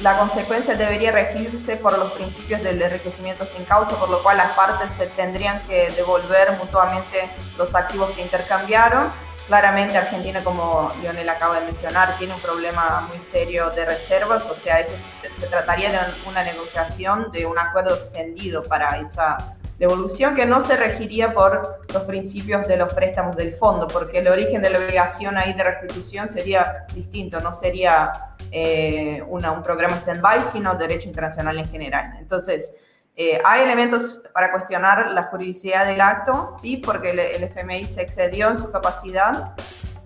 la 0.00 0.18
consecuencia 0.18 0.74
debería 0.74 1.10
regirse 1.10 1.76
por 1.76 1.96
los 1.98 2.12
principios 2.12 2.62
del 2.62 2.80
enriquecimiento 2.82 3.46
sin 3.46 3.64
causa, 3.64 3.96
por 3.96 4.10
lo 4.10 4.22
cual 4.22 4.36
las 4.36 4.52
partes 4.52 4.92
se 4.92 5.06
tendrían 5.06 5.60
que 5.62 5.90
devolver 5.96 6.52
mutuamente 6.58 7.30
los 7.56 7.74
activos 7.74 8.10
que 8.10 8.20
intercambiaron. 8.20 9.10
Claramente 9.46 9.96
Argentina, 9.96 10.42
como 10.42 10.90
Lionel 11.00 11.28
acaba 11.28 11.60
de 11.60 11.66
mencionar, 11.66 12.18
tiene 12.18 12.34
un 12.34 12.40
problema 12.40 13.06
muy 13.08 13.20
serio 13.20 13.70
de 13.70 13.84
reservas, 13.84 14.44
o 14.50 14.54
sea, 14.54 14.80
eso 14.80 14.92
se, 15.22 15.40
se 15.40 15.46
trataría 15.46 15.90
de 15.90 15.98
una 16.28 16.42
negociación 16.42 17.30
de 17.30 17.46
un 17.46 17.58
acuerdo 17.58 17.94
extendido 17.94 18.64
para 18.64 18.98
esa 18.98 19.55
devolución 19.78 20.34
que 20.34 20.46
no 20.46 20.60
se 20.60 20.76
regiría 20.76 21.34
por 21.34 21.84
los 21.92 22.02
principios 22.04 22.66
de 22.66 22.76
los 22.76 22.94
préstamos 22.94 23.36
del 23.36 23.54
fondo, 23.54 23.86
porque 23.86 24.18
el 24.18 24.28
origen 24.28 24.62
de 24.62 24.70
la 24.70 24.78
obligación 24.78 25.36
ahí 25.36 25.52
de 25.52 25.64
restitución 25.64 26.28
sería 26.28 26.86
distinto, 26.94 27.40
no 27.40 27.52
sería 27.52 28.12
eh, 28.50 29.22
un 29.28 29.42
programa 29.62 29.96
stand-by, 29.96 30.40
sino 30.40 30.74
derecho 30.76 31.08
internacional 31.08 31.58
en 31.58 31.66
general. 31.66 32.14
Entonces, 32.18 32.74
eh, 33.16 33.40
hay 33.44 33.62
elementos 33.62 34.22
para 34.32 34.50
cuestionar 34.50 35.10
la 35.10 35.24
juridicidad 35.24 35.86
del 35.86 36.00
acto, 36.00 36.48
sí, 36.50 36.78
porque 36.78 37.10
el, 37.10 37.18
FMI 37.44 37.84
se 37.84 38.02
excedió 38.02 38.48
en 38.48 38.58
su 38.58 38.70
capacidad. 38.70 39.54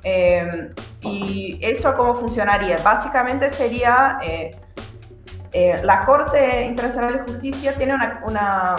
Eh, 0.03 0.73
¿Y 1.03 1.59
eso 1.62 1.95
cómo 1.97 2.15
funcionaría? 2.15 2.77
Básicamente 2.83 3.49
sería... 3.49 4.19
la 5.83 6.07
Corte 6.07 6.62
Internacional 6.62 7.12
de 7.12 7.33
Justicia 7.33 7.73
tiene 7.75 7.95
una 8.25 8.77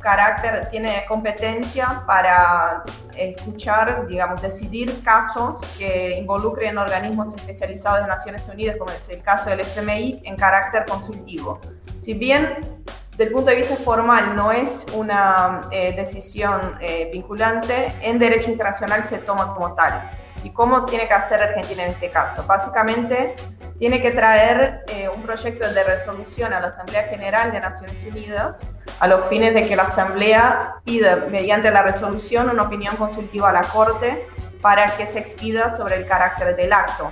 carácter, 0.00 0.68
tiene 0.70 1.04
competencia 1.08 2.02
para 2.06 2.82
escuchar, 3.16 4.06
digamos, 4.06 4.42
decidir 4.42 5.02
casos 5.02 5.60
que 5.78 6.16
involucren 6.18 6.78
organismos 6.78 7.34
especializados 7.34 8.00
de 8.00 8.08
Naciones 8.08 8.48
Unidas, 8.48 8.76
como 8.76 8.90
es 8.90 9.08
el 9.08 9.22
caso 9.22 9.50
del 9.50 9.60
FMI, 9.60 10.22
en 10.24 10.36
carácter 10.36 10.86
consultivo. 10.86 11.60
Si 11.98 12.14
bien 12.14 12.80
del 13.16 13.32
punto 13.32 13.50
de 13.50 13.56
vista 13.56 13.76
formal 13.76 14.34
no 14.34 14.50
es 14.50 14.86
una 14.94 15.60
eh, 15.70 15.92
decisión 15.94 16.76
eh, 16.80 17.10
vinculante, 17.12 17.92
en 18.00 18.18
derecho 18.18 18.50
internacional 18.50 19.04
se 19.04 19.18
toma 19.18 19.54
como 19.54 19.74
tal. 19.74 20.10
¿Y 20.42 20.50
cómo 20.50 20.86
tiene 20.86 21.06
que 21.06 21.12
hacer 21.12 21.42
Argentina 21.42 21.84
en 21.84 21.90
este 21.90 22.10
caso? 22.10 22.44
Básicamente, 22.46 23.34
tiene 23.80 24.02
que 24.02 24.10
traer 24.10 24.84
eh, 24.88 25.08
un 25.08 25.22
proyecto 25.22 25.66
de 25.66 25.82
resolución 25.82 26.52
a 26.52 26.60
la 26.60 26.68
Asamblea 26.68 27.04
General 27.04 27.50
de 27.50 27.60
Naciones 27.60 28.04
Unidas 28.04 28.70
a 29.00 29.06
los 29.06 29.26
fines 29.26 29.54
de 29.54 29.62
que 29.62 29.74
la 29.74 29.84
Asamblea 29.84 30.74
pida, 30.84 31.24
mediante 31.30 31.70
la 31.70 31.82
resolución, 31.82 32.50
una 32.50 32.64
opinión 32.64 32.94
consultiva 32.96 33.48
a 33.48 33.54
la 33.54 33.62
Corte 33.62 34.28
para 34.60 34.86
que 34.98 35.06
se 35.06 35.18
expida 35.18 35.70
sobre 35.70 35.96
el 35.96 36.06
carácter 36.06 36.54
del 36.56 36.74
acto. 36.74 37.10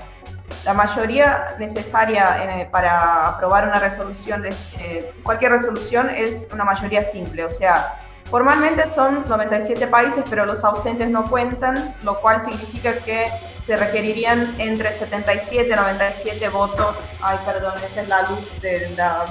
La 0.67 0.75
mayoría 0.75 1.57
necesaria 1.59 2.61
eh, 2.61 2.69
para 2.71 3.29
aprobar 3.29 3.67
una 3.67 3.79
resolución, 3.79 4.45
eh, 4.45 5.11
cualquier 5.23 5.53
resolución, 5.53 6.11
es 6.11 6.51
una 6.53 6.67
mayoría 6.67 7.01
simple, 7.01 7.47
o 7.47 7.51
sea, 7.51 7.99
formalmente 8.25 8.85
son 8.85 9.25
97 9.27 9.87
países, 9.87 10.23
pero 10.29 10.45
los 10.45 10.63
ausentes 10.65 11.09
no 11.09 11.25
cuentan, 11.25 11.95
lo 12.03 12.21
cual 12.21 12.43
significa 12.43 12.93
que 12.99 13.29
se 13.69 13.77
requerirían 13.77 14.55
entre 14.57 14.95
77 14.95 15.69
y 15.71 15.77
97 15.77 16.49
votos. 16.49 16.97
Ay, 17.21 17.37
perdón, 17.45 17.75
esa 17.77 18.01
es 18.01 18.09
la 18.09 18.23
luz 18.23 18.63
de 18.63 18.89
la, 18.97 19.27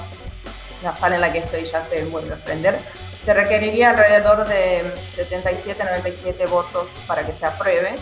la 0.80 0.96
sala 0.96 1.16
en 1.16 1.22
la 1.22 1.32
que 1.32 1.38
estoy, 1.38 1.64
ya 1.64 1.84
se 1.84 2.04
vuelve 2.04 2.34
a 2.34 2.36
prender. 2.36 2.78
Se 3.24 3.34
requeriría 3.34 3.90
alrededor 3.90 4.46
de 4.46 4.94
77 5.12 5.82
97 5.82 6.46
votos 6.46 6.86
para 7.08 7.26
que 7.26 7.32
se 7.32 7.46
apruebe. 7.46 7.96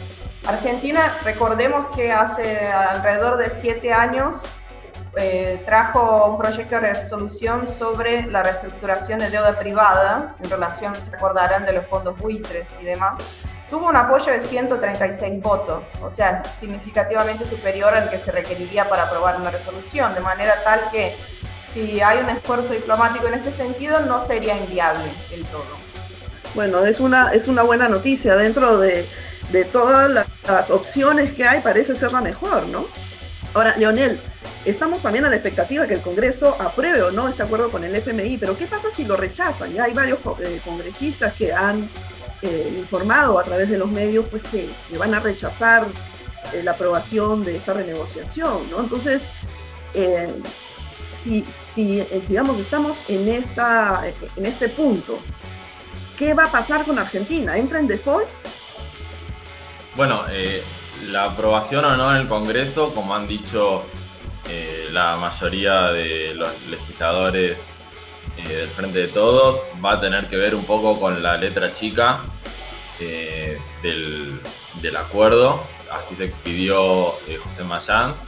Argentina, 0.46 1.10
recordemos 1.24 1.86
que 1.96 2.12
hace 2.12 2.68
alrededor 2.68 3.38
de 3.38 3.48
siete 3.48 3.94
años 3.94 4.42
eh, 5.16 5.62
trajo 5.64 6.26
un 6.26 6.38
proyecto 6.38 6.74
de 6.76 6.92
resolución 6.92 7.66
sobre 7.66 8.26
la 8.26 8.42
reestructuración 8.42 9.18
de 9.18 9.30
deuda 9.30 9.58
privada 9.58 10.36
en 10.42 10.50
relación, 10.50 10.94
se 10.94 11.14
acordarán, 11.14 11.64
de 11.64 11.72
los 11.72 11.86
fondos 11.86 12.16
buitres 12.18 12.76
y 12.80 12.84
demás. 12.84 13.20
Tuvo 13.68 13.88
un 13.88 13.96
apoyo 13.96 14.30
de 14.30 14.40
136 14.40 15.42
votos, 15.42 15.94
o 16.02 16.10
sea, 16.10 16.42
significativamente 16.44 17.44
superior 17.44 17.94
al 17.94 18.08
que 18.10 18.18
se 18.18 18.30
requeriría 18.30 18.88
para 18.88 19.04
aprobar 19.04 19.40
una 19.40 19.50
resolución, 19.50 20.14
de 20.14 20.20
manera 20.20 20.54
tal 20.62 20.80
que 20.92 21.16
si 21.66 22.00
hay 22.00 22.18
un 22.18 22.30
esfuerzo 22.30 22.74
diplomático 22.74 23.26
en 23.26 23.34
este 23.34 23.50
sentido, 23.50 24.00
no 24.00 24.24
sería 24.24 24.56
inviable 24.56 25.10
el 25.32 25.44
todo. 25.46 25.64
Bueno, 26.54 26.84
es 26.84 27.00
una, 27.00 27.32
es 27.32 27.48
una 27.48 27.62
buena 27.62 27.88
noticia 27.88 28.36
dentro 28.36 28.78
de 28.78 29.06
de 29.50 29.64
todas 29.64 30.10
las 30.46 30.70
opciones 30.70 31.32
que 31.32 31.44
hay, 31.44 31.60
parece 31.60 31.94
ser 31.94 32.12
la 32.12 32.20
mejor, 32.20 32.66
¿no? 32.68 32.86
Ahora, 33.56 33.74
Leonel, 33.78 34.20
estamos 34.66 35.00
también 35.00 35.24
a 35.24 35.30
la 35.30 35.36
expectativa 35.36 35.86
que 35.86 35.94
el 35.94 36.02
Congreso 36.02 36.60
apruebe 36.60 37.00
o 37.00 37.10
no 37.10 37.26
este 37.26 37.42
acuerdo 37.42 37.70
con 37.70 37.84
el 37.84 37.96
FMI, 37.96 38.36
pero 38.36 38.54
¿qué 38.54 38.66
pasa 38.66 38.88
si 38.94 39.06
lo 39.06 39.16
rechazan? 39.16 39.72
Ya 39.72 39.84
hay 39.84 39.94
varios 39.94 40.18
eh, 40.40 40.60
congresistas 40.62 41.32
que 41.32 41.54
han 41.54 41.88
eh, 42.42 42.74
informado 42.76 43.38
a 43.38 43.44
través 43.44 43.70
de 43.70 43.78
los 43.78 43.90
medios 43.90 44.26
pues 44.30 44.42
que, 44.42 44.68
van 44.98 45.14
a 45.14 45.20
rechazar 45.20 45.86
eh, 46.52 46.62
la 46.62 46.72
aprobación 46.72 47.44
de 47.44 47.56
esta 47.56 47.72
renegociación, 47.72 48.70
¿no? 48.70 48.80
Entonces, 48.80 49.22
si, 51.24 51.42
estamos 51.98 52.98
en, 53.08 53.26
esta, 53.26 54.02
en 54.36 54.44
este 54.44 54.68
punto, 54.68 55.18
¿qué 56.18 56.34
va 56.34 56.44
a 56.44 56.52
pasar 56.52 56.84
con 56.84 56.98
Argentina? 56.98 57.56
¿Entra 57.56 57.78
en 57.78 57.86
default? 57.86 58.28
Bueno, 59.94 60.26
la 61.04 61.24
aprobación 61.24 61.84
o 61.84 61.94
no 61.96 62.10
en 62.10 62.22
el 62.22 62.26
Congreso, 62.26 62.92
como 62.94 63.14
han 63.14 63.26
dicho 63.26 63.84
eh, 64.48 64.88
la 64.92 65.16
mayoría 65.16 65.88
de 65.88 66.34
los 66.34 66.66
legisladores 66.68 67.64
eh, 68.36 68.48
del 68.48 68.68
Frente 68.68 69.00
de 69.00 69.08
Todos, 69.08 69.60
va 69.84 69.92
a 69.92 70.00
tener 70.00 70.26
que 70.26 70.36
ver 70.36 70.54
un 70.54 70.64
poco 70.64 70.98
con 70.98 71.22
la 71.22 71.36
letra 71.36 71.72
chica 71.72 72.20
del, 73.82 74.40
del, 74.80 74.96
acuerdo. 74.96 75.62
Así 75.92 76.14
se 76.14 76.24
expidió 76.24 77.14
José 77.42 77.62
Mayans, 77.62 78.24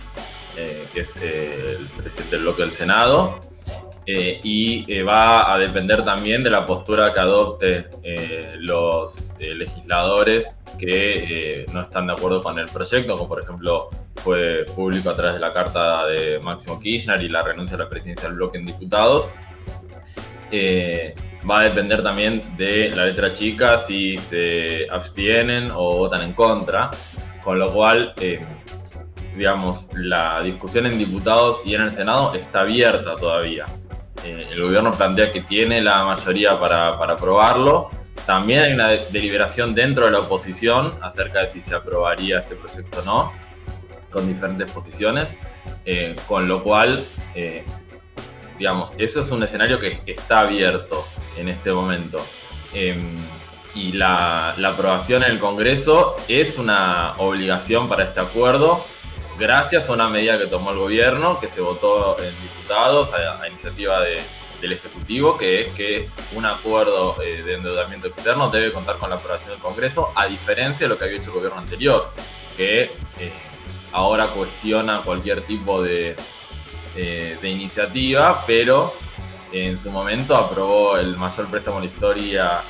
que 0.55 1.01
es 1.01 1.17
el 1.17 1.89
presidente 1.97 2.37
del 2.37 2.43
bloque 2.43 2.63
del 2.63 2.71
Senado. 2.71 3.48
Eh, 4.11 4.41
y 4.43 4.87
eh, 4.91 5.03
va 5.03 5.53
a 5.53 5.59
depender 5.59 6.03
también 6.03 6.43
de 6.43 6.49
la 6.49 6.65
postura 6.65 7.13
que 7.13 7.21
adopte 7.21 7.89
eh, 8.03 8.55
los 8.57 9.35
legisladores 9.39 10.63
que 10.79 11.67
no 11.75 11.83
están 11.83 12.07
de 12.07 12.15
acuerdo 12.15 12.41
con 12.41 12.59
el 12.59 12.65
proyecto, 12.71 13.17
como 13.17 13.29
por 13.29 13.43
ejemplo 13.43 13.91
fue 14.17 14.65
público 14.75 15.11
a 15.11 15.15
través 15.15 15.35
de 15.35 15.41
la 15.41 15.53
carta 15.53 16.07
de 16.07 16.41
Máximo 16.43 16.81
Kirchner 16.81 17.21
y 17.21 17.29
la 17.29 17.43
renuncia 17.43 17.77
a 17.77 17.81
la 17.81 17.89
presidencia 17.91 18.29
del 18.29 18.39
bloque 18.39 18.57
en 18.57 18.65
diputados. 18.65 19.29
va 20.51 21.61
a 21.61 21.65
depender 21.65 22.03
también 22.03 22.41
de 22.57 22.91
la 22.95 23.05
letra 23.05 23.35
chica 23.35 23.77
si 23.77 24.17
se 24.17 24.87
abstienen 24.91 25.71
o 25.71 25.99
votan 25.99 26.23
en 26.23 26.33
contra, 26.33 26.91
con 27.45 27.59
lo 27.59 27.71
cual 27.71 28.15
digamos, 29.37 29.89
la 29.93 30.41
discusión 30.41 30.87
en 30.87 30.99
diputados 30.99 31.61
y 31.67 31.75
en 31.75 31.83
el 31.83 31.91
Senado 31.91 32.33
está 32.35 32.61
abierta 32.63 33.15
todavía. 33.15 33.67
Eh, 34.25 34.47
el 34.51 34.63
gobierno 34.63 34.91
plantea 34.91 35.33
que 35.33 35.43
tiene 35.43 35.81
la 35.81 36.05
mayoría 36.05 36.59
para, 36.59 36.89
aprobarlo. 36.89 37.91
También 38.27 38.61
hay 38.61 38.73
una 38.73 38.89
deliberación 38.89 39.75
dentro 39.75 40.07
de 40.07 40.13
la 40.13 40.19
oposición 40.19 40.91
acerca 41.03 41.41
de 41.41 41.47
si 41.47 41.61
se 41.61 41.75
aprobaría 41.75 42.41
este 42.41 42.57
proyecto 42.57 43.01
o 43.01 43.05
no, 43.05 43.33
con 44.11 44.27
diferentes 44.27 44.71
posiciones, 44.71 45.37
eh, 45.85 46.17
con 46.27 46.49
lo 46.49 46.63
cual, 46.63 47.03
eh, 47.35 47.65
digamos, 48.59 48.93
eso 48.99 49.21
es 49.21 49.31
un 49.31 49.43
escenario 49.43 49.79
que 49.79 50.03
está 50.07 50.41
abierto 50.41 51.05
en 51.37 51.49
este 51.49 51.73
momento. 51.73 52.19
Em, 52.75 53.17
y 53.75 53.93
la, 53.93 54.55
la 54.57 54.71
aprobación 54.71 55.23
en 55.23 55.31
el 55.31 55.39
Congreso 55.39 56.17
es 56.27 56.59
una 56.59 57.15
obligación 57.19 57.89
para 57.89 58.05
este 58.05 58.21
acuerdo 58.21 58.85
gracias 59.39 59.89
a 59.89 59.93
una 59.93 60.09
medida 60.09 60.39
que 60.39 60.47
tomó 60.47 60.73
el 60.73 60.79
gobierno, 60.79 61.39
que 61.41 61.49
se 61.49 61.61
votó 61.61 62.19
en 62.19 62.31
diputados 62.43 63.11
a, 63.13 63.47
iniciativa 63.49 64.01
del 64.01 64.73
Ejecutivo, 64.73 65.39
que 65.39 65.63
es 65.63 65.73
que 65.73 66.09
un 66.35 66.45
acuerdo 66.45 67.17
eh, 67.23 67.43
de 67.43 67.55
endeudamiento 67.55 68.09
externo 68.09 68.51
debe 68.51 68.73
contar 68.73 68.97
con 68.99 69.11
la 69.11 69.17
aprobación 69.17 69.51
del 69.51 69.61
Congreso, 69.61 70.11
a 70.15 70.27
diferencia 70.27 70.87
de 70.87 70.89
lo 70.89 70.99
que 70.99 71.05
había 71.05 71.19
hecho 71.19 71.29
el 71.29 71.37
gobierno 71.37 71.61
anterior, 71.61 72.11
que 72.57 72.83
eh, 73.19 73.33
ahora 73.93 74.27
cuestiona 74.27 75.03
cualquier 75.03 75.43
tipo 75.43 75.81
de, 75.83 76.17
eh, 76.97 77.39
de 77.41 77.49
iniciativa, 77.49 78.45
pero 78.47 78.95
en 79.53 79.79
su 79.79 79.91
momento 79.91 80.37
aprobó 80.37 80.97
el 80.99 81.17
mayor 81.17 81.47
préstamo 81.47 81.77
en 81.79 81.85
la 81.85 81.91
historia 81.91 82.63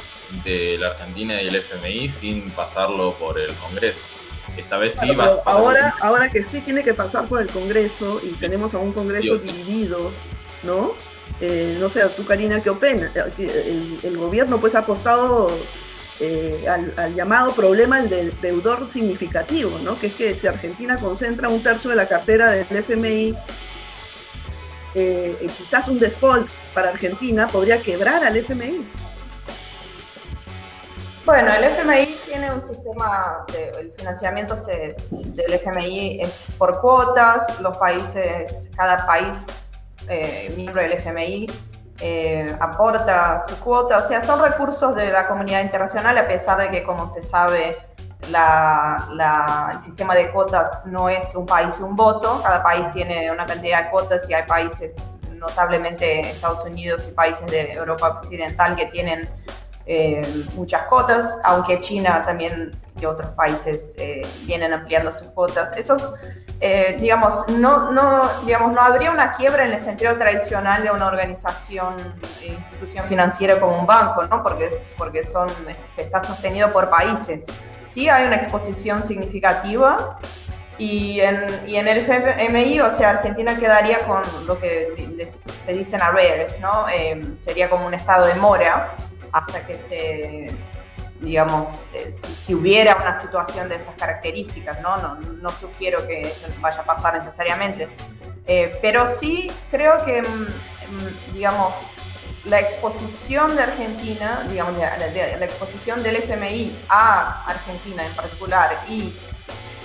de 0.45 0.77
la 0.79 0.89
Argentina 0.89 1.41
y 1.41 1.49
el 1.49 1.57
FMI 1.57 2.09
sin 2.09 2.51
pasarlo 2.51 3.15
por 3.15 3.39
el 3.39 3.53
Congreso. 3.55 4.18
Esta 4.59 4.77
vez 4.77 4.97
sí 5.01 5.15
va 5.15 5.41
ahora, 5.45 5.95
ahora 6.01 6.31
que 6.31 6.43
sí 6.43 6.61
tiene 6.61 6.83
que 6.83 6.95
pasar 6.95 7.27
por 7.27 7.41
el 7.41 7.49
Congreso 7.49 8.21
y 8.23 8.33
tenemos 8.35 8.75
a 8.75 8.79
un 8.79 8.93
Congreso 8.93 9.39
dividido, 9.39 10.11
¿no? 10.65 10.95
Eh, 11.41 11.77
no 11.79 11.89
sé, 11.89 12.03
tú 12.17 12.27
Karina, 12.27 12.61
¿qué 12.63 12.71
opinas? 12.71 13.11
El, 13.39 13.99
el 14.03 14.17
gobierno 14.17 14.59
pues 14.59 14.75
ha 14.75 14.81
apostado 14.81 15.51
eh, 16.21 16.67
al, 16.69 17.15
llamado 17.15 17.53
problema 17.53 18.03
del 18.03 18.33
deudor 18.41 18.91
significativo, 18.91 19.79
¿no? 19.85 19.97
Que 19.97 20.09
es 20.09 20.15
que 20.15 20.37
si 20.37 20.49
Argentina 20.49 20.97
concentra 20.97 21.49
un 21.49 21.63
tercio 21.63 21.91
de 21.91 21.97
la 21.97 22.09
cartera 22.09 22.51
del 22.51 22.67
FMI, 22.67 23.37
eh, 24.97 25.49
quizás 25.57 25.87
un 25.87 26.01
default 26.01 26.51
para 26.75 26.89
Argentina 26.89 27.47
podría 27.47 27.81
quebrar 27.81 28.25
al 28.25 28.37
FMI. 28.37 28.85
Bueno, 31.29 31.53
el 31.53 31.63
FMI 31.63 32.21
tiene 32.25 32.51
un 32.51 32.65
sistema, 32.65 33.45
de, 33.53 33.69
el 33.81 33.93
financiamiento 33.93 34.55
del 34.55 35.53
FMI 35.53 36.23
es 36.23 36.47
por 36.57 36.81
cuotas, 36.81 37.61
los 37.61 37.77
países, 37.77 38.71
cada 38.75 39.05
país 39.05 39.47
eh, 40.09 40.51
miembro 40.57 40.81
del 40.81 40.95
FMI 40.95 41.47
eh, 42.01 42.57
aporta 42.59 43.39
su 43.47 43.61
cuota, 43.61 43.99
o 43.99 44.01
sea, 44.01 44.23
son 44.23 44.43
recursos 44.43 44.97
de 44.97 45.13
la 45.13 45.29
comunidad 45.29 45.61
internacional, 45.61 46.17
a 46.17 46.27
pesar 46.27 46.57
de 46.57 46.71
que, 46.71 46.83
como 46.83 47.07
se 47.11 47.23
sabe, 47.23 47.77
el 48.23 49.83
sistema 49.83 50.15
de 50.15 50.31
cuotas 50.31 50.81
no 50.87 51.11
es 51.11 51.35
un 51.35 51.45
país 51.45 51.79
un 51.79 51.95
voto, 51.95 52.41
cada 52.43 52.63
país 52.63 52.91
tiene 52.95 53.31
una 53.31 53.45
cantidad 53.45 53.85
de 53.85 53.91
cuotas 53.91 54.31
y 54.31 54.33
hay 54.33 54.45
países, 54.45 54.93
notablemente 55.35 56.21
Estados 56.21 56.65
Unidos 56.65 57.07
y 57.07 57.11
países 57.13 57.47
de 57.51 57.73
Europa 57.73 58.09
Occidental, 58.09 58.75
que 58.75 58.87
tienen 58.87 59.29
eh, 59.91 60.21
muchas 60.55 60.83
cotas, 60.85 61.41
aunque 61.45 61.81
China 61.81 62.21
también 62.21 62.71
y 63.01 63.07
otros 63.07 63.31
países 63.31 63.97
eh, 63.99 64.21
vienen 64.45 64.73
ampliando 64.75 65.11
sus 65.13 65.29
cuotas. 65.29 65.75
Esos, 65.79 66.13
eh, 66.61 66.95
digamos, 67.01 67.49
no, 67.49 67.91
no, 67.91 68.23
digamos, 68.45 68.73
no 68.73 68.83
habría 68.83 69.11
una 69.11 69.33
quiebra 69.33 69.65
en 69.65 69.73
el 69.73 69.83
sentido 69.83 70.17
tradicional 70.19 70.83
de 70.83 70.91
una 70.91 71.07
organización, 71.07 71.97
institución 72.43 73.07
financiera 73.07 73.59
como 73.59 73.79
un 73.79 73.87
banco, 73.87 74.25
¿no? 74.25 74.43
Porque, 74.43 74.71
porque 74.99 75.25
son, 75.25 75.49
se 75.91 76.03
está 76.03 76.21
sostenido 76.21 76.71
por 76.71 76.91
países. 76.91 77.47
Sí 77.85 78.11
hay 78.11 78.27
una 78.27 78.37
exposición 78.37 79.03
significativa 79.03 80.19
Y 80.77 81.21
en, 81.21 81.47
y 81.67 81.77
en, 81.77 81.89
el 81.89 81.99
FMI, 81.99 82.81
o 82.81 82.91
sea, 82.91 83.11
Argentina 83.11 83.57
quedaría 83.57 83.99
con 84.01 84.23
lo 84.47 84.61
que 84.61 84.93
se 85.61 85.73
dice 85.73 85.97
en 85.97 86.03
arrears, 86.03 86.61
¿no? 86.61 86.89
Eh, 86.89 87.21
sería 87.39 87.69
como 87.69 87.87
un 87.87 87.95
estado 87.95 88.27
de 88.27 88.35
mora 88.35 88.95
hasta 89.33 89.67
que 89.67 89.75
se, 89.75 90.47
digamos, 91.21 91.87
eh, 91.93 92.13
si, 92.13 92.55
hubiera 92.55 92.97
una 92.97 93.19
situación 93.21 93.69
de 93.69 93.77
esas 93.77 93.95
características, 93.97 94.81
¿no? 94.81 94.97
No, 94.99 95.15
no 95.17 95.51
sugiero 95.51 96.07
que 96.07 96.23
eso 96.23 96.49
vaya 96.61 96.81
a 96.81 96.85
pasar 96.85 97.17
necesariamente, 97.17 97.89
eh, 98.47 98.79
pero 98.81 99.07
sí 99.07 99.51
creo 99.71 99.97
que, 100.05 100.23
mm, 100.23 100.27
mm, 100.27 101.35
digamos, 101.35 101.91
la 102.45 102.61
exposición 102.61 103.57
de 103.57 103.63
Argentina, 103.63 104.47
digamos, 104.49 104.77
la, 104.79 104.97
la, 104.97 105.45
exposición 105.45 106.03
del 106.03 106.17
FMI 106.17 106.77
a 106.89 107.45
Argentina 107.45 108.07
en 108.07 108.13
particular 108.13 108.71
y 108.89 109.13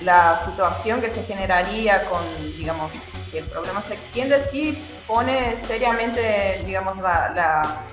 la 0.03 0.39
situación 0.43 1.01
que 1.01 1.09
se 1.09 1.23
generaría 1.23 2.05
con, 2.05 2.21
digamos, 2.57 2.91
si 3.29 3.37
el 3.37 3.45
problema 3.45 3.81
se 3.81 3.95
extiende, 3.95 4.39
sí 4.39 4.81
pone 5.07 5.57
seriamente, 5.57 6.61
digamos, 6.65 6.97
la, 6.99 7.83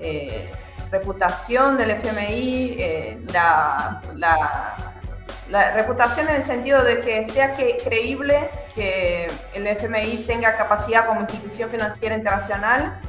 eh, 0.00 0.50
reputación 0.90 1.76
del 1.76 1.90
FMI, 1.92 2.76
eh, 2.78 3.20
la, 3.32 4.00
la, 4.16 5.72
reputación 5.72 6.28
en 6.28 6.36
el 6.36 6.42
sentido 6.42 6.84
de 6.84 7.00
que 7.00 7.24
sea 7.24 7.52
que, 7.52 7.78
creíble 7.82 8.50
que 8.74 9.30
el 9.54 9.66
FMI 9.66 10.24
tenga 10.26 10.56
capacidad 10.56 11.06
como 11.06 11.20
institución 11.22 11.70
financiera 11.70 12.14
internacional 12.14 13.00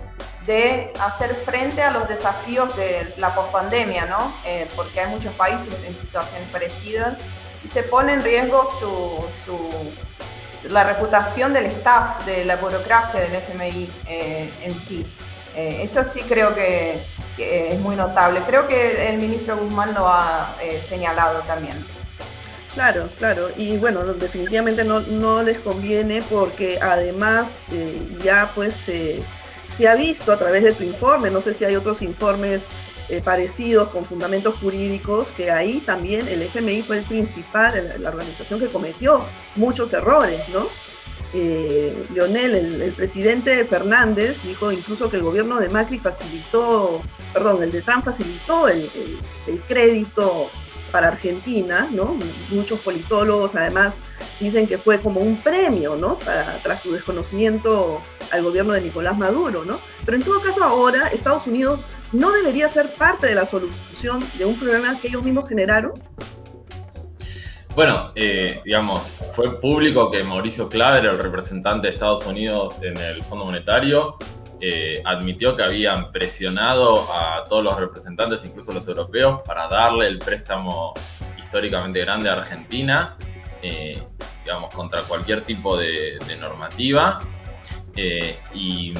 de 0.46 0.92
hacer 1.00 1.30
frente 1.36 1.82
a 1.82 1.92
los 1.92 2.08
desafíos 2.08 2.76
de 2.76 3.14
la 3.18 3.36
pospandemia, 3.36 4.06
¿no? 4.06 4.34
Eh, 4.46 4.68
porque 4.76 5.02
hay 5.02 5.08
muchos 5.08 5.34
países 5.34 5.74
en 5.86 5.94
situaciones 5.96 6.48
parecidas 6.50 7.20
y 7.64 7.68
se 7.68 7.84
pone 7.84 8.14
en 8.14 8.24
riesgo 8.24 8.68
su, 8.80 10.70
la 10.70 10.84
reputación 10.84 11.54
del 11.54 11.66
staff, 11.68 12.26
de 12.26 12.46
la 12.46 12.56
burocracia 12.56 13.20
del 13.20 13.36
FMI 13.36 13.90
eh, 14.08 14.52
en 14.64 14.74
sí. 14.74 15.06
Eh, 15.56 15.82
eso 15.84 16.04
sí 16.04 16.22
creo 16.22 16.56
que, 16.56 17.04
es 17.42 17.80
muy 17.80 17.96
notable. 17.96 18.42
Creo 18.46 18.68
que 18.68 19.10
el 19.10 19.18
ministro 19.18 19.58
Guzmán 19.58 19.94
lo 19.94 20.08
ha 20.08 20.56
eh, 20.62 20.80
señalado 20.82 21.40
también. 21.42 21.76
Claro, 22.74 23.10
claro. 23.18 23.50
Y 23.58 23.78
bueno, 23.78 24.04
definitivamente 24.04 24.84
no, 24.84 25.00
no 25.02 25.42
les 25.42 25.60
conviene 25.60 26.22
porque 26.30 26.80
además 26.82 27.50
ya 28.24 28.52
pues 28.54 28.76
se 28.76 29.88
ha 29.88 29.96
visto 29.96 30.32
a 30.32 30.38
través 30.38 30.64
de 30.64 30.74
tu 30.74 30.84
informe, 30.84 31.32
no 31.32 31.42
sé 31.42 31.54
si 31.54 31.66
hay 31.66 31.76
otros 31.76 32.02
informes 32.02 32.62
eh, 33.10 33.22
parecidos 33.24 33.90
con 33.90 34.06
fundamentos 34.06 34.54
jurídicos, 34.60 35.30
que 35.30 35.50
ahí 35.50 35.80
también 35.80 36.28
el 36.28 36.44
FMI 36.44 36.84
fue 36.84 37.00
el 37.00 37.04
principal, 37.06 37.96
la 37.98 38.10
organización 38.10 38.60
que 38.60 38.68
cometió 38.68 39.20
muchos 39.56 39.94
errores, 39.94 40.48
¿no? 40.50 40.68
Eh, 41.34 41.96
Lionel, 42.14 42.56
el, 42.82 42.92
presidente 42.94 43.64
Fernández, 43.66 44.42
dijo 44.44 44.72
incluso 44.72 45.10
que 45.10 45.18
el 45.18 45.24
gobierno 45.24 45.60
de 45.60 45.70
Macri 45.70 46.00
facilitó, 46.00 47.02
perdón, 47.34 47.62
el 47.62 47.72
de 47.72 47.82
Trump 47.82 48.06
facilitó 48.06 48.68
el, 48.68 48.90
crédito 49.68 50.50
para 50.92 51.10
Argentina, 51.10 51.88
¿no? 51.92 52.18
Muchos 52.50 52.80
politólogos 52.80 53.54
además 53.56 53.94
dicen 54.40 54.66
que 54.66 54.80
fue 54.80 55.00
como 55.00 55.20
un 55.20 55.38
premio, 55.38 55.96
¿no? 55.96 56.16
Para, 56.18 56.58
tras 56.64 56.82
su 56.82 56.94
desconocimiento 56.94 58.02
al 58.32 58.44
gobierno 58.44 58.74
de 58.74 58.82
Nicolás 58.82 59.16
Maduro, 59.16 59.66
¿no? 59.66 59.80
Pero 60.06 60.18
en 60.18 60.24
todo 60.24 60.42
caso 60.42 60.64
ahora 60.64 61.10
Estados 61.10 61.46
Unidos 61.46 61.82
no 62.12 62.32
debería 62.32 62.70
ser 62.70 62.90
parte 62.90 63.28
de 63.28 63.36
la 63.36 63.46
solución 63.46 64.24
de 64.38 64.46
un 64.46 64.58
problema 64.58 65.00
que 65.00 65.10
ellos 65.10 65.24
mismos 65.24 65.48
generaron? 65.48 65.94
Bueno, 67.80 68.12
eh, 68.14 68.60
digamos, 68.66 69.00
fue 69.34 69.58
público 69.58 70.12
que 70.12 70.22
Mauricio 70.26 70.68
Claver, 70.68 71.06
el 71.06 71.18
representante 71.18 71.88
de 71.88 71.94
Estados 71.94 72.28
Unidos 72.28 72.76
en 72.82 72.98
el 72.98 73.24
Fondo 73.24 73.46
Monetario, 73.46 74.18
eh, 74.60 75.02
admitió 75.06 75.56
que 75.56 75.64
habían 75.64 76.12
presionado 76.12 76.98
a 77.10 77.46
todos 77.46 77.64
los 77.64 77.80
representantes, 77.80 78.44
incluso 78.44 78.74
los 78.74 78.86
europeos, 78.86 79.40
para 79.46 79.70
darle 79.70 80.08
el 80.08 80.20
préstamo 80.20 80.94
históricamente 81.38 82.02
grande 82.02 82.30
a 82.30 82.34
Argentina, 82.34 83.16
eh, 83.62 84.04
digamos, 84.44 84.76
contra 84.76 85.00
cualquier 85.04 85.46
tipo 85.46 85.78
de, 85.78 86.20
de 86.28 86.36
normativa. 86.36 87.22
y 88.54 88.94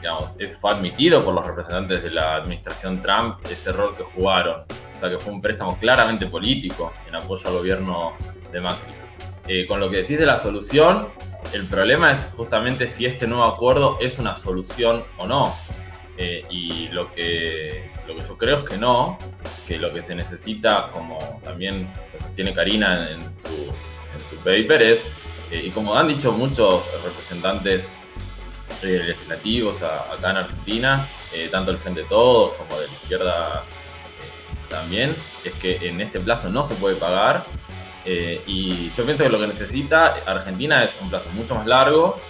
digamos, 0.00 0.32
fue 0.60 0.70
admitido 0.70 1.24
por 1.24 1.34
los 1.34 1.46
representantes 1.46 2.02
de 2.02 2.10
la 2.10 2.36
administración 2.36 3.02
Trump 3.02 3.38
ese 3.50 3.72
rol 3.72 3.96
que 3.96 4.04
jugaron. 4.04 4.62
O 4.62 5.00
sea, 5.00 5.10
que 5.10 5.18
fue 5.18 5.32
un 5.32 5.40
préstamo 5.40 5.78
claramente 5.78 6.26
político 6.26 6.92
en 7.06 7.14
apoyo 7.14 7.46
al 7.48 7.54
gobierno 7.54 8.12
de 8.52 8.60
Macri. 8.60 8.92
Eh, 9.46 9.66
con 9.66 9.80
lo 9.80 9.88
que 9.90 9.98
decís 9.98 10.18
de 10.18 10.26
la 10.26 10.36
solución, 10.36 11.08
el 11.52 11.64
problema 11.66 12.10
es 12.10 12.28
justamente 12.36 12.86
si 12.86 13.06
este 13.06 13.26
nuevo 13.26 13.44
acuerdo 13.44 13.98
es 14.00 14.18
una 14.18 14.34
solución 14.34 15.04
o 15.18 15.26
no. 15.26 15.54
Eh, 16.16 16.42
y 16.50 16.88
lo 16.88 17.12
que, 17.12 17.90
lo 18.06 18.16
que 18.16 18.20
yo 18.20 18.36
creo 18.36 18.58
es 18.58 18.68
que 18.68 18.76
no, 18.76 19.16
que 19.66 19.78
lo 19.78 19.92
que 19.92 20.02
se 20.02 20.16
necesita, 20.16 20.90
como 20.92 21.16
también 21.44 21.88
sostiene 22.20 22.52
Karina 22.52 23.10
en 23.12 23.20
su, 23.20 23.72
en 24.14 24.20
su 24.28 24.36
paper, 24.38 24.82
es, 24.82 25.04
eh, 25.52 25.62
y 25.66 25.70
como 25.70 25.94
han 25.94 26.08
dicho 26.08 26.32
muchos 26.32 26.84
representantes 27.04 27.88
eh, 28.80 29.02
legislativos 29.08 29.82
acá 29.82 30.30
en 30.30 30.36
Argentina, 30.36 31.08
eh, 31.32 31.48
tanto 31.50 31.72
el 31.72 31.78
Frente 31.78 32.02
de 32.02 32.06
Todos 32.06 32.56
como 32.56 32.78
de 32.78 32.86
la 32.86 32.92
izquierda 32.92 33.64
eh, 33.64 34.68
también, 34.70 35.16
es 35.42 35.52
que 35.54 35.88
en 35.88 36.00
este 36.00 36.20
plazo 36.20 36.48
no 36.48 36.62
se 36.62 36.76
puede 36.76 36.94
pagar. 36.94 37.44
y 38.06 38.90
yo 38.96 39.04
pienso 39.04 39.24
que 39.24 39.30
lo 39.30 39.40
que 39.40 39.48
necesita 39.48 40.16
Argentina 40.26 40.84
es 40.84 40.96
un 41.00 41.10
plazo 41.10 41.28
mucho 41.34 41.56
más 41.56 41.66
largo, 41.66 42.20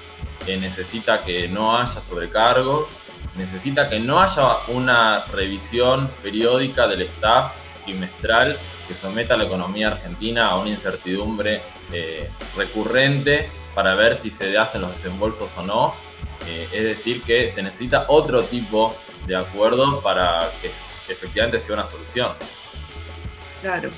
necesita 0.47 1.23
que 1.23 1.49
no 1.49 1.77
haya 1.77 2.01
sobrecargos, 2.01 2.89
necesita 3.37 3.91
que 3.91 4.01
no 4.01 4.21
haya 4.21 4.57
una 4.69 5.27
revisión 5.27 6.11
periódica 6.23 6.89
del 6.89 7.03
staff 7.03 7.53
trimestral 7.85 8.57
que 8.89 8.95
someta 8.95 9.35
a 9.35 9.37
la 9.37 9.45
economía 9.45 9.89
argentina 9.89 10.49
a 10.49 10.57
una 10.57 10.71
incertidumbre 10.71 11.61
recurrente 12.57 13.51
para 13.75 13.95
ver 13.95 14.19
si 14.21 14.31
se 14.31 14.57
hacen 14.57 14.81
los 14.81 14.93
desembolsos 14.95 15.51
o 15.59 15.63
no 15.63 16.08
eh, 16.47 16.69
es 16.73 16.85
decir, 16.85 17.23
que 17.23 17.49
se 17.49 17.63
necesita 17.63 18.07
otro 18.09 18.43
tipo 18.43 18.95
de 19.27 19.37
acuerdo 19.37 20.01
para 20.01 20.49
que 20.63 20.69
efectivamente 21.13 21.61
sea 21.61 21.75
una 21.75 21.85
solución. 21.85 22.33
Claro. 23.63 23.91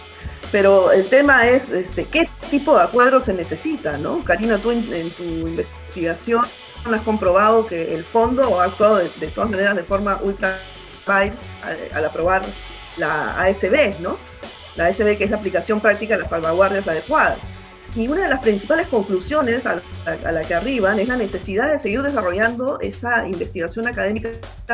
Pero 0.53 0.90
el 0.90 1.09
tema 1.09 1.48
es 1.48 1.70
este, 1.70 2.05
qué 2.07 2.29
tipo 2.50 2.76
de 2.76 2.83
acuerdo 2.83 3.20
se 3.20 3.33
necesita, 3.33 3.96
¿no? 3.98 4.24
Karina, 4.24 4.59
tú 4.59 4.72
en, 4.72 5.11
tu 5.11 5.22
investigación 5.22 6.44
has 6.85 7.00
comprobado 7.03 7.66
que 7.66 7.92
el 7.92 8.03
fondo 8.03 8.61
ha 8.61 8.64
actuado 8.64 8.96
de, 8.96 9.26
todas 9.29 9.50
maneras 9.50 9.76
de 9.76 9.85
forma 9.85 10.18
ultra 10.22 10.59
al, 11.07 11.33
al 11.92 12.05
aprobar 12.05 12.42
la 12.96 13.40
ASB, 13.42 14.00
¿no? 14.00 14.16
La 14.76 14.87
ASB 14.87 15.16
que 15.16 15.24
es 15.24 15.31
la 15.31 15.37
aplicación 15.37 15.81
práctica 15.81 16.14
de 16.14 16.22
las 16.22 16.31
salvaguardias 16.31 16.87
adecuadas. 16.88 17.38
Y 17.96 18.07
una 18.07 18.22
de 18.22 18.29
las 18.29 18.40
principales 18.40 18.87
conclusiones 18.87 19.66
a 19.66 19.81
la, 20.31 20.42
que 20.42 20.55
arriban 20.55 21.00
es 21.00 21.09
la 21.09 21.16
necesidad 21.16 21.72
de 21.72 21.79
seguir 21.79 22.03
desarrollando 22.03 22.79
esa 22.81 23.26
investigación 23.26 23.88
académica 23.88 24.31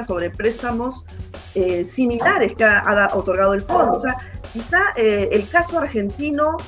sobre 0.06 0.28
préstamos 0.28 1.06
eh, 1.54 1.84
similares 1.84 2.54
que 2.54 2.64
ha, 2.64 3.10
otorgado 3.14 3.54
el 3.54 3.62
fondo. 3.62 3.92
O 3.92 3.98
sea, 3.98 4.16
quizá 4.52 4.82
eh, 4.96 5.30
el 5.32 5.48
caso 5.48 5.78
argentino 5.78 6.58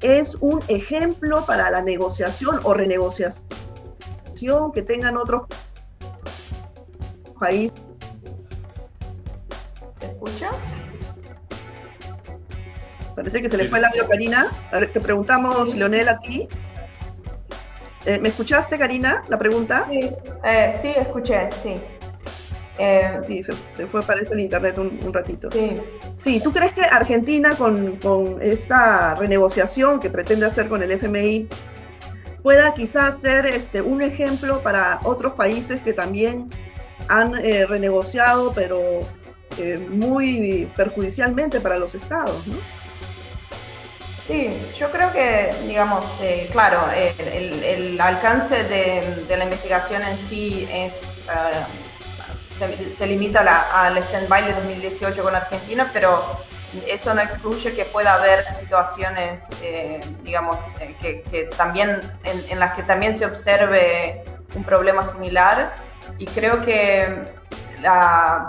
es 0.00 0.34
un 0.40 0.62
ejemplo 0.68 1.44
para 1.44 1.70
la 1.70 1.82
negociación 1.82 2.60
o 2.62 2.72
renegociación 2.72 3.42
que 4.72 4.82
tengan 4.82 5.18
otros 5.18 5.42
países. 7.38 7.82
¿Se 10.00 10.06
escucha? 10.06 10.50
Parece 13.18 13.42
que 13.42 13.48
se 13.48 13.56
le 13.56 13.68
fue 13.68 13.80
el 13.80 13.84
audio 13.84 14.04
a 14.04 14.08
Karina. 14.08 14.46
te 14.92 15.00
preguntamos, 15.00 15.74
Leonel, 15.74 16.08
a 16.08 16.20
ti. 16.20 16.46
Eh, 18.06 18.16
¿Me 18.20 18.28
escuchaste, 18.28 18.78
Karina, 18.78 19.24
la 19.26 19.36
pregunta? 19.36 19.88
Sí, 19.90 20.08
eh, 20.44 20.72
sí 20.80 20.92
escuché, 20.96 21.50
sí. 21.50 21.74
Eh, 22.78 23.18
sí, 23.26 23.42
se, 23.42 23.86
fue, 23.88 24.02
parece, 24.02 24.34
el 24.34 24.40
internet 24.40 24.78
un, 24.78 25.12
ratito. 25.12 25.50
Sí. 25.50 25.74
Sí, 26.16 26.40
¿tú 26.40 26.52
crees 26.52 26.74
que 26.74 26.82
Argentina, 26.82 27.56
con, 27.56 27.96
con, 27.96 28.40
esta 28.40 29.16
renegociación 29.16 29.98
que 29.98 30.10
pretende 30.10 30.46
hacer 30.46 30.68
con 30.68 30.84
el 30.84 30.92
FMI, 30.92 31.48
pueda 32.44 32.72
quizás 32.72 33.20
ser 33.20 33.46
este, 33.46 33.82
un 33.82 34.00
ejemplo 34.00 34.62
para 34.62 35.00
otros 35.02 35.32
países 35.32 35.80
que 35.80 35.92
también 35.92 36.48
han 37.08 37.32
renegociado, 37.32 38.52
pero 38.54 39.00
muy 39.90 40.70
perjudicialmente 40.76 41.58
para 41.58 41.78
los 41.78 41.96
estados, 41.96 42.46
¿no? 42.46 42.77
Sí, 44.28 44.50
yo 44.76 44.90
creo 44.92 45.10
que, 45.10 45.54
digamos, 45.66 46.20
eh, 46.20 46.50
claro, 46.52 46.80
el, 46.92 47.98
alcance 47.98 48.62
de, 48.62 49.24
la 49.26 49.44
investigación 49.44 50.02
en 50.02 50.18
sí 50.18 50.68
eh, 50.70 50.90
se, 52.90 53.06
limita 53.06 53.40
al 53.72 53.96
stand-by 53.96 54.44
de 54.44 54.52
2018 54.52 55.22
con 55.22 55.34
Argentina, 55.34 55.88
pero 55.94 56.22
eso 56.86 57.14
no 57.14 57.22
excluye 57.22 57.72
que 57.72 57.86
pueda 57.86 58.12
haber 58.16 58.46
situaciones, 58.48 59.48
eh, 59.62 59.98
digamos, 60.22 60.74
que, 61.00 61.48
también, 61.56 61.98
en, 62.22 62.58
las 62.58 62.74
que 62.74 62.82
también 62.82 63.16
se 63.16 63.24
observe 63.24 64.24
un 64.54 64.62
problema 64.62 65.02
similar. 65.04 65.74
Y 66.18 66.26
creo 66.26 66.60
que, 66.62 67.24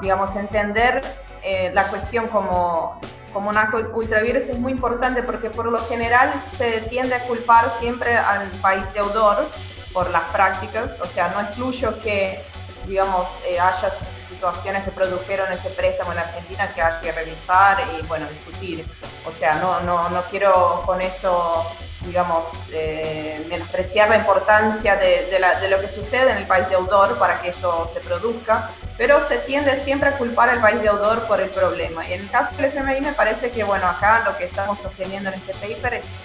digamos, 0.02 0.36
entender 0.36 1.00
eh, 1.42 1.72
la 1.74 1.86
cuestión 1.86 2.28
como, 2.28 3.00
como 3.32 3.50
una 3.50 3.72
ultravirus 3.94 4.50
es 4.50 4.60
muy 4.60 4.72
importante 4.72 5.24
porque 5.24 5.50
por 5.50 5.66
lo 5.66 5.80
general 5.80 6.42
se 6.44 6.82
tiende 6.82 7.16
a 7.16 7.24
culpar 7.24 7.72
siempre 7.78 8.18
al 8.18 8.48
país 8.62 8.92
deudor 8.94 9.50
por 9.94 10.10
las 10.12 10.24
prácticas, 10.26 11.00
o 11.02 11.08
sea, 11.08 11.30
no 11.30 11.42
excluyo 11.42 12.00
que 12.00 12.44
digamos, 12.90 13.28
eh, 13.46 13.60
haya 13.60 13.92
situaciones 13.92 14.84
que 14.84 14.92
produjeron 14.92 15.52
ese 15.52 15.70
préstamo 15.70 16.12
en 16.12 16.20
Argentina 16.20 16.72
que 16.74 16.82
hay 16.82 17.00
que 17.02 17.12
revisar 17.12 17.84
y, 17.98 18.06
bueno, 18.08 18.26
discutir. 18.28 18.86
O 19.28 19.32
sea, 19.32 19.56
no, 19.56 19.80
no, 19.82 20.10
no 20.10 20.24
quiero 20.24 20.84
con 20.86 21.02
eso, 21.02 21.66
digamos, 22.02 22.46
eh, 22.72 23.46
menospreciar 23.48 24.10
la 24.10 24.18
importancia 24.18 24.96
de, 24.96 25.28
de, 25.30 25.70
lo 25.70 25.80
que 25.80 25.88
sucede 25.88 26.32
en 26.32 26.38
el 26.38 26.48
país 26.48 26.68
deudor 26.70 27.18
para 27.20 27.40
que 27.42 27.50
esto 27.50 27.88
se 27.92 28.00
produzca, 28.00 28.72
pero 29.00 29.22
se 29.26 29.38
tiende 29.38 29.78
siempre 29.78 30.10
a 30.10 30.18
culpar 30.18 30.50
al 30.50 30.60
país 30.60 30.82
deudor 30.82 31.26
por 31.26 31.40
el 31.40 31.50
problema. 31.50 32.06
Y 32.06 32.14
en 32.14 32.20
el 32.20 32.30
caso 32.30 32.54
del 32.58 32.66
FMI 32.66 33.00
me 33.00 33.14
parece 33.14 33.50
que, 33.50 33.64
bueno, 33.64 33.88
acá 33.88 34.24
lo 34.26 34.38
que 34.38 34.44
estamos 34.44 34.78
sosteniendo 34.80 35.30
en 35.30 35.36
este 35.36 35.54
paper 35.54 35.94
es 35.94 36.20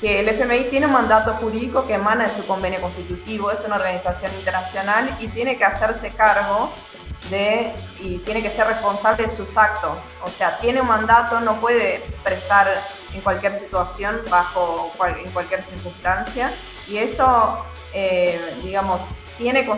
que 0.00 0.20
el 0.20 0.28
FMI 0.28 0.70
tiene 0.70 0.86
un 0.86 0.92
mandato 0.92 1.34
jurídico 1.34 1.84
que 1.84 1.94
emana 1.94 2.28
de 2.28 2.30
su 2.30 2.46
convenio 2.46 2.80
constitutivo, 2.80 3.50
es 3.50 3.64
una 3.64 3.74
organización 3.74 4.32
internacional 4.34 5.16
y 5.18 5.26
tiene 5.26 5.58
que 5.58 5.64
hacerse 5.64 6.10
cargo 6.10 6.72
de 7.28 7.72
y 7.98 8.18
tiene 8.18 8.40
que 8.40 8.50
ser 8.50 8.68
responsable 8.68 9.26
de 9.26 9.28
sus 9.28 9.56
actos. 9.56 10.16
O 10.22 10.30
sea, 10.30 10.58
tiene 10.58 10.80
un 10.80 10.86
mandato, 10.86 11.40
no 11.40 11.60
puede 11.60 12.04
prestar 12.22 12.72
en 13.12 13.20
cualquier 13.22 13.56
situación, 13.56 14.20
bajo 14.30 14.92
en 15.08 15.28
cualquier 15.32 15.64
circunstancia. 15.64 16.52
Y 16.86 16.98
eso, 16.98 17.58
eh, 17.92 18.40
digamos, 18.62 19.16
tiene, 19.38 19.68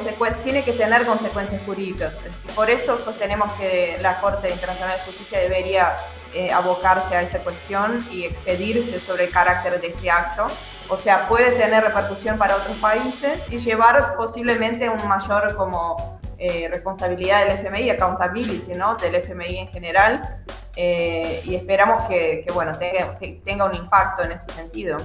tiene 0.43 0.65
que 0.65 0.73
tener 0.73 1.07
consecuencias 1.07 1.61
jurídicas. 1.65 2.15
por 2.55 2.71
eso 2.71 2.99
sostenemos 2.99 3.53
que 3.55 3.97
la 4.01 4.21
Corte 4.21 4.51
Internacional 4.51 4.97
de 4.97 5.03
Justicia 5.05 5.39
debería 5.39 5.97
eh, 6.35 6.53
abocarse 6.53 7.17
a 7.17 7.23
esa 7.23 7.39
cuestión 7.39 8.05
y 8.11 8.25
expedirse 8.25 8.99
sobre 8.99 9.25
el 9.25 9.31
carácter 9.31 9.81
de 9.81 9.89
este 9.89 10.11
acto. 10.11 10.47
O 10.89 10.97
sea, 10.97 11.29
puede 11.29 11.53
tener 11.53 11.83
repercusión 11.85 12.39
para 12.39 12.57
otros 12.57 12.77
países 12.79 13.51
y 13.51 13.59
llevar 13.59 14.17
posiblemente 14.17 14.89
un 14.89 15.09
mayor 15.09 15.55
como 15.55 16.19
eh, 16.39 16.69
responsabilidad 16.71 17.47
del 17.47 17.59
FMI, 17.59 17.91
accountability, 17.91 18.73
¿no? 18.73 18.97
Del 18.97 19.15
FMI 19.15 19.59
en 19.59 19.69
general. 19.69 20.43
Eh, 20.77 21.41
y 21.45 21.55
esperamos 21.55 22.03
que, 22.05 22.43
que 22.45 22.53
bueno, 22.53 22.73
tenga, 22.73 23.17
que 23.19 23.41
tenga 23.45 23.65
un 23.65 23.75
impacto 23.77 24.23
en 24.25 24.33
ese 24.33 24.51
sentido 24.51 24.97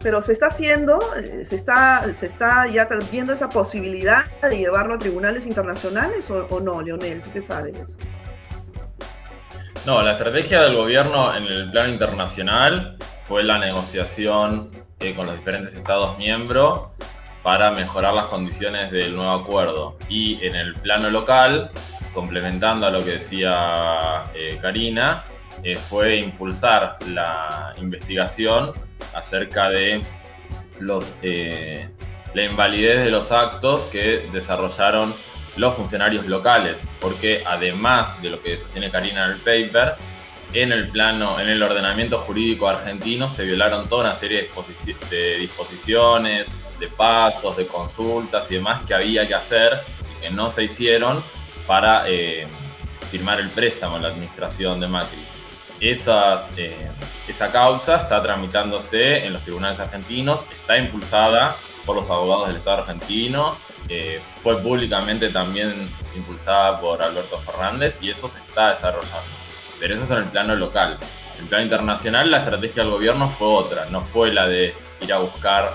pero 0.00 0.22
se 0.22 0.32
está 0.32 0.46
haciendo, 0.46 0.98
se 1.44 1.56
está, 1.56 2.04
se 2.14 2.26
está 2.26 2.66
ya 2.66 2.88
viendo 3.10 3.32
esa 3.32 3.48
posibilidad 3.48 4.24
de 4.42 4.58
llevarlo 4.58 4.94
a 4.94 4.98
tribunales 4.98 5.46
internacionales 5.46 6.30
o, 6.30 6.60
no, 6.60 6.82
Leonel, 6.82 7.22
¿tú 7.22 7.30
qué 7.32 7.42
sabes 7.42 7.78
eso? 7.78 7.96
No, 9.86 10.02
la 10.02 10.12
estrategia 10.12 10.62
del 10.62 10.76
gobierno 10.76 11.34
en 11.34 11.44
el 11.44 11.70
plano 11.70 11.88
internacional 11.90 12.96
fue 13.24 13.44
la 13.44 13.58
negociación 13.58 14.70
eh, 15.00 15.14
con 15.14 15.26
los 15.26 15.36
diferentes 15.36 15.74
Estados 15.74 16.18
miembros 16.18 16.88
para 17.42 17.70
mejorar 17.70 18.12
las 18.12 18.26
condiciones 18.26 18.90
del 18.90 19.14
nuevo 19.14 19.30
acuerdo. 19.30 19.96
Y 20.08 20.44
en 20.44 20.56
el 20.56 20.74
plano 20.74 21.10
local, 21.10 21.70
complementando 22.12 22.86
a 22.86 22.90
lo 22.90 23.00
que 23.00 23.12
decía 23.12 24.24
eh, 24.34 24.58
Karina, 24.60 25.22
eh, 25.62 25.76
fue 25.76 26.16
impulsar 26.16 26.98
la 27.08 27.74
investigación 27.78 28.72
acerca 29.14 29.68
de 29.68 30.00
los, 30.80 31.16
la 31.22 32.42
invalidez 32.44 33.04
de 33.04 33.10
los 33.10 33.32
actos 33.32 33.82
que 33.92 34.28
desarrollaron 34.32 35.12
los 35.56 35.74
funcionarios 35.74 36.26
locales, 36.26 36.80
porque 37.00 37.42
además 37.46 38.20
de 38.22 38.30
lo 38.30 38.42
que 38.42 38.58
sostiene 38.58 38.90
Karina 38.90 39.24
en 39.24 39.32
el 39.32 39.38
paper, 39.38 39.94
en 40.52 40.72
el 40.72 40.88
plano, 40.88 41.40
en 41.40 41.48
el 41.48 41.62
ordenamiento 41.62 42.18
jurídico 42.18 42.68
argentino 42.68 43.28
se 43.28 43.44
violaron 43.44 43.88
toda 43.88 44.04
una 44.04 44.14
serie 44.14 44.48
de 45.10 45.36
disposiciones, 45.38 46.48
de 46.78 46.86
pasos, 46.88 47.56
de 47.56 47.66
consultas 47.66 48.50
y 48.50 48.54
demás 48.54 48.82
que 48.86 48.94
había 48.94 49.26
que 49.26 49.34
hacer 49.34 49.80
y 50.18 50.22
que 50.22 50.30
no 50.30 50.50
se 50.50 50.64
hicieron 50.64 51.22
para 51.66 52.08
eh, 52.08 52.46
firmar 53.10 53.40
el 53.40 53.48
préstamo 53.48 53.96
en 53.96 54.02
la 54.02 54.08
administración 54.08 54.78
de 54.80 54.86
Macri. 54.86 55.35
Esas, 55.80 56.50
eh, 56.56 56.90
esa 57.28 57.50
causa 57.50 57.96
está 57.96 58.22
tramitándose 58.22 59.26
en 59.26 59.32
los 59.32 59.42
tribunales 59.42 59.78
argentinos, 59.78 60.44
está 60.50 60.78
impulsada 60.78 61.54
por 61.84 61.96
los 61.96 62.08
abogados 62.10 62.48
del 62.48 62.56
Estado 62.56 62.78
argentino 62.78 63.54
fue 64.42 64.60
públicamente 64.60 65.28
también 65.28 65.90
impulsada 66.14 66.80
por 66.80 67.02
Alberto 67.02 67.38
Fernández 67.38 67.98
y 68.00 68.10
eso 68.10 68.28
se 68.28 68.38
está 68.38 68.70
desarrollando. 68.70 69.16
Pero 69.78 69.94
eso 69.94 70.04
es 70.04 70.10
en 70.10 70.18
el 70.18 70.24
plano 70.24 70.54
local. 70.56 70.98
En 71.36 71.42
el 71.42 71.48
plano 71.48 71.64
internacional 71.64 72.30
la 72.30 72.38
estrategia 72.38 72.82
del 72.82 72.92
gobierno 72.92 73.28
fue 73.28 73.48
otra, 73.48 73.86
no 73.86 74.02
fue 74.02 74.32
la 74.32 74.46
de 74.46 74.74
ir 75.00 75.12
a 75.12 75.18
buscar 75.18 75.72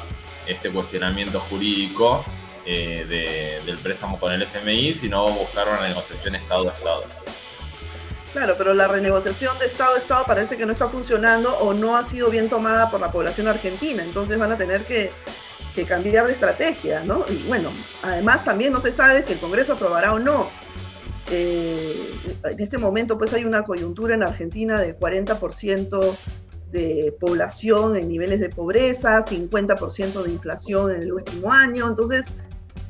este 0.47 0.71
cuestionamiento 0.71 1.39
jurídico 1.39 2.25
eh, 2.65 3.61
del 3.65 3.77
préstamo 3.77 4.19
con 4.19 4.31
el 4.33 4.41
FMI, 4.41 4.93
sino 4.93 5.29
buscar 5.29 5.67
una 5.69 5.87
negociación 5.87 6.35
Estado 6.35 6.69
a 6.69 6.73
Estado. 6.73 7.05
Claro, 8.33 8.55
pero 8.57 8.73
la 8.73 8.87
renegociación 8.87 9.57
de 9.59 9.65
Estado 9.65 9.95
a 9.95 9.97
Estado 9.97 10.23
parece 10.25 10.55
que 10.55 10.65
no 10.65 10.71
está 10.71 10.87
funcionando 10.87 11.57
o 11.57 11.73
no 11.73 11.97
ha 11.97 12.03
sido 12.03 12.29
bien 12.29 12.49
tomada 12.49 12.89
por 12.89 13.01
la 13.01 13.11
población 13.11 13.47
argentina. 13.47 14.03
Entonces 14.03 14.39
van 14.39 14.51
a 14.51 14.57
tener 14.57 14.83
que 14.83 15.09
cambiar 15.87 16.27
de 16.27 16.33
estrategia, 16.33 17.03
¿no? 17.03 17.25
Y 17.29 17.47
bueno, 17.47 17.71
además 18.03 18.45
también 18.45 18.71
no 18.71 18.79
se 18.79 18.91
sabe 18.91 19.21
si 19.21 19.33
el 19.33 19.39
Congreso 19.39 19.73
aprobará 19.73 20.13
o 20.13 20.19
no. 20.19 20.47
Eh, 21.29 22.13
en 22.43 22.59
este 22.59 22.77
momento 22.77 23.17
pues 23.17 23.33
hay 23.33 23.45
una 23.45 23.63
coyuntura 23.63 24.15
en 24.15 24.23
Argentina 24.23 24.79
de 24.79 24.97
40% 24.97 26.17
de 26.71 27.15
población 27.19 27.95
en 27.95 28.07
niveles 28.07 28.39
de 28.39 28.49
pobreza, 28.49 29.25
50% 29.25 30.23
de 30.23 30.31
inflación 30.31 30.91
en 30.91 31.03
el 31.03 31.13
último 31.13 31.51
año, 31.51 31.87
entonces, 31.87 32.27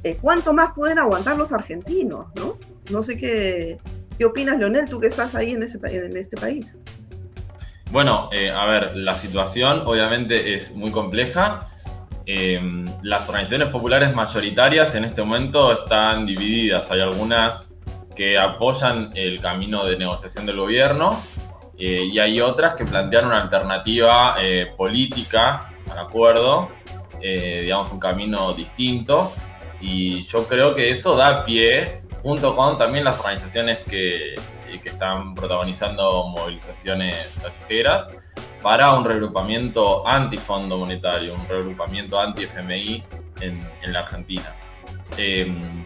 eh, 0.03 0.17
¿cuánto 0.21 0.53
más 0.53 0.73
pueden 0.73 0.99
aguantar 0.99 1.37
los 1.37 1.51
argentinos, 1.51 2.27
no? 2.35 2.57
No 2.91 3.01
sé 3.01 3.17
qué, 3.17 3.79
qué 4.17 4.25
opinas, 4.25 4.57
Leonel, 4.57 4.89
tú 4.89 4.99
que 4.99 5.07
estás 5.07 5.35
ahí 5.35 5.51
en, 5.51 5.63
ese, 5.63 5.79
en 5.83 6.15
este 6.15 6.37
país. 6.37 6.77
Bueno, 7.91 8.29
eh, 8.31 8.49
a 8.49 8.65
ver, 8.67 8.95
la 8.95 9.11
situación 9.11 9.83
obviamente 9.85 10.55
es 10.55 10.73
muy 10.73 10.91
compleja. 10.91 11.67
Em, 12.25 12.85
las 13.03 13.27
organizaciones 13.27 13.67
populares 13.67 14.15
mayoritarias 14.15 14.95
en 14.95 15.03
este 15.03 15.21
momento 15.21 15.73
están 15.73 16.25
divididas. 16.25 16.89
Hay 16.91 17.01
algunas 17.01 17.69
que 18.15 18.37
apoyan 18.39 19.09
el 19.15 19.41
camino 19.41 19.85
de 19.85 19.97
negociación 19.97 20.45
del 20.45 20.57
gobierno 20.57 21.19
eh, 21.77 22.07
y 22.09 22.19
hay 22.19 22.39
otras 22.39 22.75
que 22.75 22.85
plantean 22.85 23.25
una 23.25 23.41
alternativa 23.41 24.35
eh, 24.39 24.71
política 24.77 25.73
al 25.91 25.99
acuerdo, 25.99 26.71
digamos 27.19 27.91
un 27.91 27.99
camino 27.99 28.53
distinto. 28.53 29.33
Y 29.81 30.21
yo 30.23 30.47
creo 30.47 30.73
que 30.75 30.91
eso 30.91 31.17
da 31.17 31.43
pie, 31.43 32.00
junto 32.21 32.55
con 32.55 32.77
también 32.77 33.03
las 33.03 33.19
organizaciones 33.19 33.79
que, 33.79 34.35
que 34.65 34.89
están 34.89 35.33
protagonizando 35.33 36.27
movilizaciones 36.27 37.39
callejeras, 37.41 38.09
para 38.61 38.93
un 38.93 39.03
regrupamiento 39.03 40.07
anti-fondo 40.07 40.77
monetario, 40.77 41.33
un 41.33 41.47
regrupamiento 41.47 42.19
anti-FMI 42.19 43.03
en, 43.41 43.59
la 43.91 43.99
Argentina. 44.01 44.53
Em, 45.17 45.83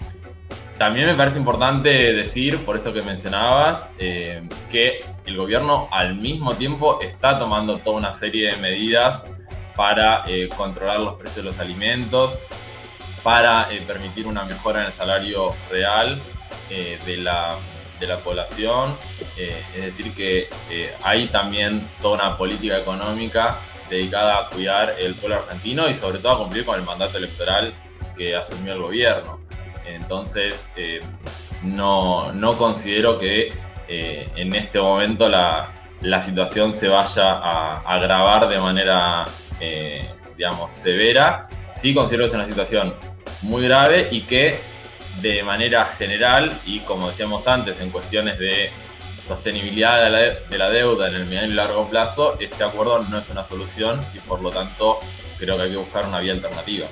también 0.77 1.07
me 1.07 1.15
parece 1.15 1.39
importante 1.39 1.89
decir, 2.13 2.63
por 2.65 2.75
esto 2.75 2.91
que 2.93 3.01
mencionabas, 3.01 3.89
em, 3.97 4.49
que 4.69 4.99
el 5.25 5.37
gobierno 5.37 5.87
al 5.91 6.15
mismo 6.15 6.53
tiempo 6.53 6.99
está 7.01 7.39
tomando 7.39 7.77
toda 7.77 7.97
una 7.97 8.11
serie 8.11 8.51
de 8.53 8.57
medidas 8.57 9.25
para 9.75 10.23
eh, 10.27 10.49
controlar 10.55 11.01
los 11.01 11.13
precios 11.15 11.45
de 11.45 11.51
los 11.51 11.59
alimentos, 11.59 12.37
para 13.25 13.67
eh, 13.71 13.81
permitir 13.87 14.27
una 14.27 14.45
mejora 14.45 14.81
en 14.81 14.85
el 14.85 14.93
salario 14.93 15.51
real 15.71 16.21
eh, 16.69 16.99
de 17.07 17.17
la 17.17 17.55
de 17.99 18.07
la 18.07 18.17
población, 18.17 18.93
eh, 19.37 19.55
es 19.73 19.81
decir, 19.81 20.13
que 20.13 20.49
eh, 20.69 20.93
hay 21.01 21.27
también 21.27 21.87
toda 22.01 22.15
una 22.15 22.37
política 22.37 22.77
económica 22.77 23.55
dedicada 23.89 24.37
a 24.37 24.49
cuidar 24.49 24.95
el 24.99 25.15
pueblo 25.15 25.37
argentino 25.37 25.89
y 25.89 25.93
sobre 25.93 26.19
todo 26.19 26.33
a 26.33 26.37
cumplir 26.37 26.65
con 26.65 26.77
el 26.77 26.85
mandato 26.85 27.17
electoral 27.17 27.73
que 28.17 28.35
asumió 28.35 28.73
el 28.73 28.81
gobierno. 28.81 29.39
Entonces, 29.85 30.69
no, 31.63 32.33
no, 32.33 32.51
considero 32.57 33.17
que 33.17 33.49
en 33.87 34.53
este 34.53 34.81
momento 34.81 35.29
la, 35.29 35.71
la, 36.01 36.21
situación 36.21 36.73
se 36.73 36.89
vaya 36.89 37.31
a 37.31 37.75
agravar 37.85 38.49
de 38.49 38.59
manera, 38.59 39.23
digamos, 40.35 40.69
severa. 40.69 41.47
Sí 41.73 41.93
considero 41.93 42.23
que 42.23 42.29
es 42.29 42.33
una 42.33 42.45
situación 42.45 42.93
muy 43.45 43.63
grave 43.63 44.07
y 44.11 44.21
que 44.21 44.59
de 45.21 45.43
manera 45.43 45.85
general 45.85 46.53
y 46.65 46.79
como 46.81 47.09
decíamos 47.09 47.47
antes, 47.47 47.79
en 47.79 47.89
cuestiones 47.89 48.37
de 48.37 48.69
sostenibilidad 49.25 50.03
de 50.49 50.57
la, 50.57 50.69
deuda 50.69 51.09
en 51.09 51.15
el 51.15 51.25
mediano 51.25 51.47
y 51.47 51.53
largo 51.53 51.87
plazo, 51.87 52.37
este 52.39 52.63
acuerdo 52.63 52.99
no 53.09 53.17
es 53.17 53.29
una 53.29 53.43
solución 53.43 53.99
y 54.13 54.19
por 54.19 54.41
lo 54.41 54.51
tanto 54.51 54.99
creo 55.39 55.57
que 55.57 55.63
hay 55.63 55.71
que 55.71 55.77
buscar 55.77 56.05
una 56.05 56.19
vía 56.19 56.33
alternativa. 56.33 56.87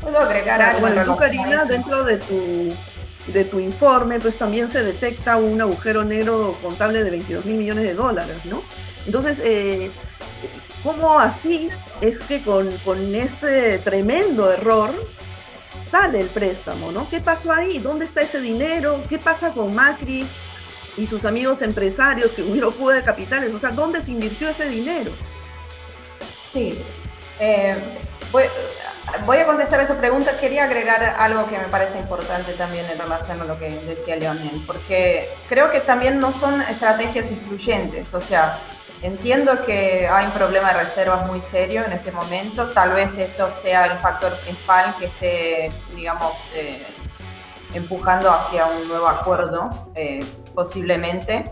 Puedo 0.00 0.18
agregar 0.18 0.60
algo. 0.60 0.80
Bueno, 0.80 1.04
tú, 1.04 1.16
Karina, 1.16 1.64
dentro 1.64 2.04
de 2.04 2.18
tu, 2.18 2.74
de 3.28 3.44
tu 3.44 3.58
informe, 3.58 4.20
pues 4.20 4.36
también 4.36 4.70
se 4.70 4.84
detecta 4.84 5.36
un 5.36 5.60
agujero 5.60 6.04
negro 6.04 6.56
contable 6.62 7.02
de 7.02 7.10
22 7.10 7.44
mil 7.44 7.56
millones 7.56 7.84
de 7.84 7.94
dólares, 7.94 8.36
¿no? 8.44 8.62
Entonces, 9.06 9.38
eh, 9.42 9.90
¿cómo 10.84 11.18
así 11.18 11.70
es 12.00 12.20
que 12.20 12.42
con, 12.42 12.70
con 12.84 13.14
este 13.14 13.78
tremendo 13.78 14.52
error 14.52 14.92
sale 15.90 16.20
el 16.20 16.28
préstamo, 16.28 16.92
¿no? 16.92 17.08
¿Qué 17.08 17.20
pasó 17.20 17.50
ahí? 17.50 17.78
¿Dónde 17.78 18.04
está 18.04 18.20
ese 18.20 18.40
dinero? 18.40 19.02
¿Qué 19.08 19.18
pasa 19.18 19.50
con 19.50 19.74
Macri 19.74 20.26
y 20.96 21.06
sus 21.06 21.24
amigos 21.24 21.62
empresarios 21.62 22.32
que 22.32 22.42
hubieron 22.42 22.72
fuga 22.72 22.94
de 22.94 23.02
capitales? 23.02 23.54
O 23.54 23.58
sea, 23.58 23.70
¿dónde 23.70 24.04
se 24.04 24.12
invirtió 24.12 24.48
ese 24.50 24.68
dinero? 24.68 25.10
Sí. 26.52 26.78
Eh, 27.40 27.74
voy, 28.30 29.38
a 29.38 29.46
contestar 29.46 29.80
esa 29.80 29.96
pregunta. 29.96 30.36
Quería 30.38 30.64
agregar 30.64 31.16
algo 31.18 31.46
que 31.46 31.58
me 31.58 31.64
parece 31.64 31.98
importante 31.98 32.52
también 32.52 32.86
en 32.90 32.98
relación 32.98 33.40
a 33.40 33.44
lo 33.44 33.58
que 33.58 33.70
decía 33.70 34.16
Leonel, 34.16 34.62
porque 34.66 35.28
creo 35.48 35.70
que 35.70 35.80
también 35.80 36.20
no 36.20 36.32
son 36.32 36.60
estrategias 36.62 37.30
influyentes. 37.30 38.12
O 38.14 38.20
sea, 38.20 38.58
Entiendo 39.04 39.62
que 39.66 40.08
hay 40.08 40.24
un 40.24 40.32
problema 40.32 40.72
de 40.72 40.80
reservas 40.80 41.26
muy 41.26 41.42
serio 41.42 41.84
en 41.84 41.92
este 41.92 42.10
momento. 42.10 42.70
Tal 42.70 42.94
vez 42.94 43.18
eso 43.18 43.50
sea 43.50 43.84
el 43.84 43.98
factor 43.98 44.34
principal 44.38 44.94
que 44.98 45.04
esté, 45.04 45.68
digamos, 45.94 46.32
eh, 46.54 46.82
empujando 47.74 48.30
hacia 48.30 48.64
un 48.64 48.88
nuevo 48.88 49.06
acuerdo, 49.06 49.68
eh, 49.94 50.24
posiblemente. 50.54 51.44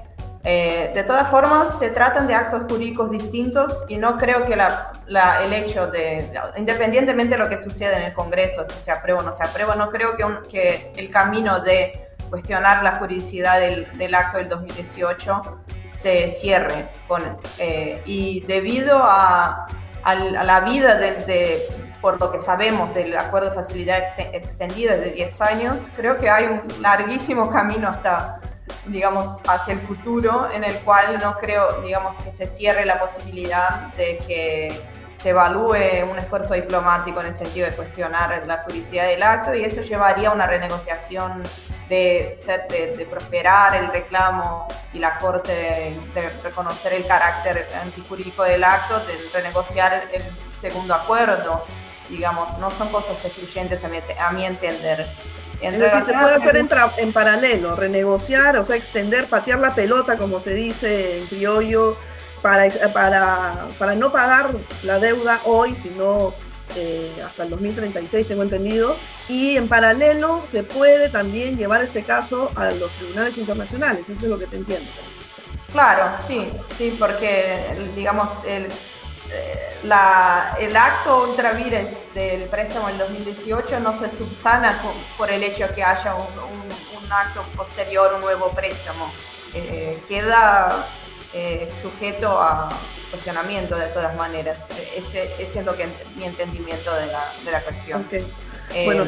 Eh, 0.45 0.93
de 0.95 1.05
todas 1.05 1.29
formas, 1.29 1.79
se 1.79 1.91
tratan 1.91 2.27
de 2.27 2.35
actos 2.35 2.63
jurídicos 2.71 3.11
distintos 3.11 3.85
y 3.87 3.99
no 3.99 4.17
creo 4.17 4.45
que 4.45 4.55
el 4.55 5.53
hecho 5.53 5.89
de, 5.89 6.33
independientemente 6.57 7.37
de 7.37 7.39
lo 7.39 7.51
que 7.51 7.59
suceda 7.59 7.99
en 7.99 8.05
el 8.05 8.15
Congreso, 8.15 8.65
si 8.65 8.81
se 8.81 8.91
aprueba 8.91 9.21
o 9.21 9.25
no 9.25 9.35
se 9.35 9.45
aprueba, 9.45 9.77
no 9.77 9.91
creo 9.91 10.17
que, 10.17 10.25
que 10.49 10.93
el 10.97 11.11
camino 11.11 11.61
de 11.61 12.12
cuestionar 12.33 12.83
la 12.83 12.95
juridicidad 12.95 13.61
del, 13.61 13.87
del 13.99 14.15
acto 14.15 14.39
del 14.39 14.49
2018 14.49 15.43
se 15.89 16.31
cierre. 16.31 16.89
Con, 17.07 17.21
eh, 17.59 18.03
y 18.07 18.41
debido 18.47 18.97
a, 18.97 19.67
a, 20.03 20.15
la 20.15 20.61
vida 20.61 20.95
de, 20.97 21.59
por 22.01 22.19
lo 22.19 22.33
que 22.33 22.39
sabemos 22.39 22.95
del 22.95 23.15
acuerdo 23.19 23.51
de 23.51 23.57
facilidad 23.57 24.19
extendida 24.33 24.97
de 24.97 25.11
10 25.11 25.41
años, 25.43 25.91
creo 25.95 26.17
que 26.17 26.31
hay 26.31 26.47
un 26.47 26.63
larguísimo 26.81 27.51
camino 27.51 27.89
hasta 27.89 28.41
digamos, 28.87 29.43
hacia 29.47 29.75
el 29.75 29.81
futuro, 29.81 30.51
en 30.51 30.65
el 30.65 30.75
cual 30.77 31.19
no 31.23 31.37
creo, 31.37 31.83
digamos, 31.83 32.19
que 32.21 32.33
se 32.33 32.47
cierre 32.47 32.87
la 32.87 32.99
posibilidad 32.99 33.93
de 33.95 34.17
que 34.27 34.75
se 35.23 35.31
evalúe 35.31 36.03
un 36.11 36.19
esfuerzo 36.19 36.55
diplomático 36.55 37.21
en 37.21 37.29
el 37.29 37.35
sentido 37.35 37.67
de 37.71 37.77
cuestionar 37.77 38.43
la 38.45 38.59
juridicidad 38.65 39.07
del 39.07 39.23
acto 39.23 39.55
y 39.55 39.63
eso 39.63 39.81
llevaría 39.83 40.31
a 40.31 40.33
una 40.33 40.49
renegociación 40.49 41.45
de, 41.89 42.37
de, 42.97 43.07
prosperar 43.07 43.77
el 43.77 43.89
reclamo 43.93 44.67
y 44.93 44.99
la 44.99 45.19
Corte 45.19 45.53
de, 46.15 46.31
reconocer 46.43 46.95
el 46.95 47.07
carácter 47.07 47.69
antijurídico 47.81 48.43
del 48.43 48.65
acto, 48.65 48.99
de 49.01 49.17
renegociar 49.33 50.09
el 50.13 50.23
segundo 50.53 50.95
acuerdo. 50.95 51.65
Digamos, 52.09 52.59
no 52.59 52.71
son 52.73 52.89
cosas 52.89 53.25
excluyentes 53.25 53.85
a 53.85 53.89
mi, 53.89 53.99
a 54.19 54.31
mi 54.33 54.45
entender. 54.45 55.07
En 55.61 55.73
se 55.75 56.13
puede 56.13 56.35
hacer 56.35 56.57
en, 56.57 56.69
en, 56.97 57.13
paralelo, 57.13 57.77
renegociar, 57.77 58.57
o 58.57 58.65
sea, 58.65 58.75
extender, 58.75 59.27
patear 59.27 59.61
la 59.61 59.71
pelota, 59.71 60.19
como 60.19 60.41
se 60.41 60.53
dice 60.55 61.19
en 61.19 61.27
criollo, 61.27 61.97
para, 62.43 62.69
para, 62.93 63.69
para 63.79 63.95
no 63.95 64.13
pagar 64.13 64.51
la 64.83 64.99
deuda 64.99 65.41
hoy, 65.45 65.75
sino 65.75 66.35
eh, 66.77 67.23
hasta 67.25 67.45
el 67.45 67.51
2036, 67.51 68.29
tengo 68.29 68.43
entendido. 68.43 68.97
Y 69.29 69.57
en 69.57 69.69
paralelo 69.69 70.43
se 70.51 70.63
puede 70.63 71.09
también 71.09 71.57
llevar 71.57 71.83
este 71.83 72.03
caso 72.03 72.51
a 72.57 72.71
los 72.73 72.91
tribunales 72.93 73.39
internacionales, 73.39 74.09
eso 74.09 74.21
es 74.21 74.29
lo 74.29 74.39
que 74.39 74.47
te 74.47 74.57
entiendo. 74.57 74.89
Claro, 75.71 76.17
sí, 76.27 76.51
sí, 76.77 76.95
porque 76.99 77.75
digamos 77.97 78.45
el, 78.45 78.67
eh, 79.31 79.69
la, 79.85 80.57
el 80.61 80.77
acto 80.77 81.29
ultravires 81.31 82.13
del 82.15 82.43
préstamo 82.43 82.89
del 82.89 82.99
2018 82.99 83.81
no 83.81 83.99
se 83.99 84.09
subsana 84.11 84.79
por 85.17 85.31
el 85.31 85.43
hecho 85.43 85.67
de 85.67 85.75
que 85.75 85.83
haya 85.83 86.15
un, 86.15 86.23
un, 86.23 87.13
acto 87.13 87.43
posterior, 87.57 88.15
un 88.15 88.21
nuevo 88.21 88.51
préstamo. 88.53 89.13
Eh, 89.55 90.03
queda 90.09 90.87
eh, 91.35 91.69
sujeto 91.81 92.29
a 92.29 92.69
cuestionamiento 93.11 93.77
de 93.77 93.87
todas 93.87 94.15
maneras. 94.17 94.59
Ese, 94.97 95.31
ese 95.39 95.61
es 95.61 95.65
lo 95.65 95.75
que 95.75 95.87
mi 96.17 96.25
entendimiento 96.25 96.95
de 96.95 97.07
la, 97.07 97.25
de 97.45 97.51
la 97.51 97.63
cuestión. 97.63 98.07
Eh, 98.75 98.85
bueno, 98.85 99.05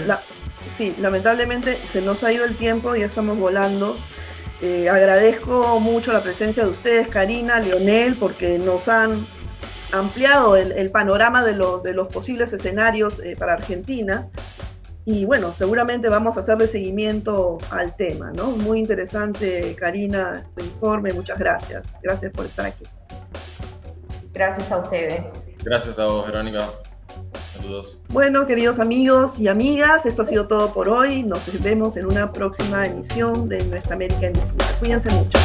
sí, 0.78 0.94
lamentablemente 1.00 1.76
se 1.76 2.00
nos 2.00 2.24
ha 2.24 2.32
ido 2.32 2.44
el 2.44 2.56
tiempo, 2.56 2.94
ya 2.94 3.06
estamos 3.06 3.38
volando. 3.38 3.96
Eh, 4.62 4.88
agradezco 4.88 5.80
mucho 5.80 6.12
la 6.12 6.22
presencia 6.22 6.64
de 6.64 6.70
ustedes, 6.70 7.08
Karina, 7.08 7.60
Leonel, 7.60 8.14
porque 8.14 8.58
nos 8.58 8.88
han 8.88 9.26
ampliado 9.92 10.56
el, 10.56 10.72
el 10.72 10.90
panorama 10.90 11.44
de, 11.44 11.56
lo, 11.56 11.80
de, 11.80 11.92
los 11.92 12.08
posibles 12.08 12.52
escenarios 12.52 13.20
para 13.38 13.52
Argentina 13.52 14.28
y 15.06 15.26
bueno, 15.26 15.52
seguramente 15.52 16.08
vamos 16.08 16.36
a 16.36 16.40
hacerle 16.40 16.66
seguimiento 16.66 17.58
al 17.70 17.94
tema, 17.94 18.32
¿no? 18.32 18.50
Muy 18.52 18.78
interesante, 18.78 19.76
Karina, 19.78 20.46
tu 20.56 20.64
informe, 20.64 21.12
muchas 21.12 21.38
gracias. 21.38 21.98
Gracias 22.02 22.32
por 22.32 22.46
estar 22.46 22.66
aquí. 22.66 22.84
Gracias 24.32 24.72
a 24.72 24.78
ustedes. 24.78 25.24
Gracias 25.62 25.98
a 25.98 26.06
vos, 26.06 26.26
Verónica. 26.26 26.66
Saludos. 27.52 28.00
Bueno, 28.08 28.46
queridos 28.46 28.80
amigos 28.80 29.38
y 29.38 29.48
amigas, 29.48 30.06
esto 30.06 30.22
ha 30.22 30.24
sido 30.24 30.46
todo 30.48 30.72
por 30.72 30.88
hoy. 30.88 31.22
Nos 31.22 31.62
vemos 31.62 31.96
en 31.96 32.06
una 32.06 32.32
próxima 32.32 32.86
emisión 32.86 33.48
de 33.48 33.62
Nuestra 33.66 33.94
América 33.94 34.26
en 34.26 34.32
Disputa. 34.32 34.64
Cuídense 34.80 35.10
mucho. 35.14 35.38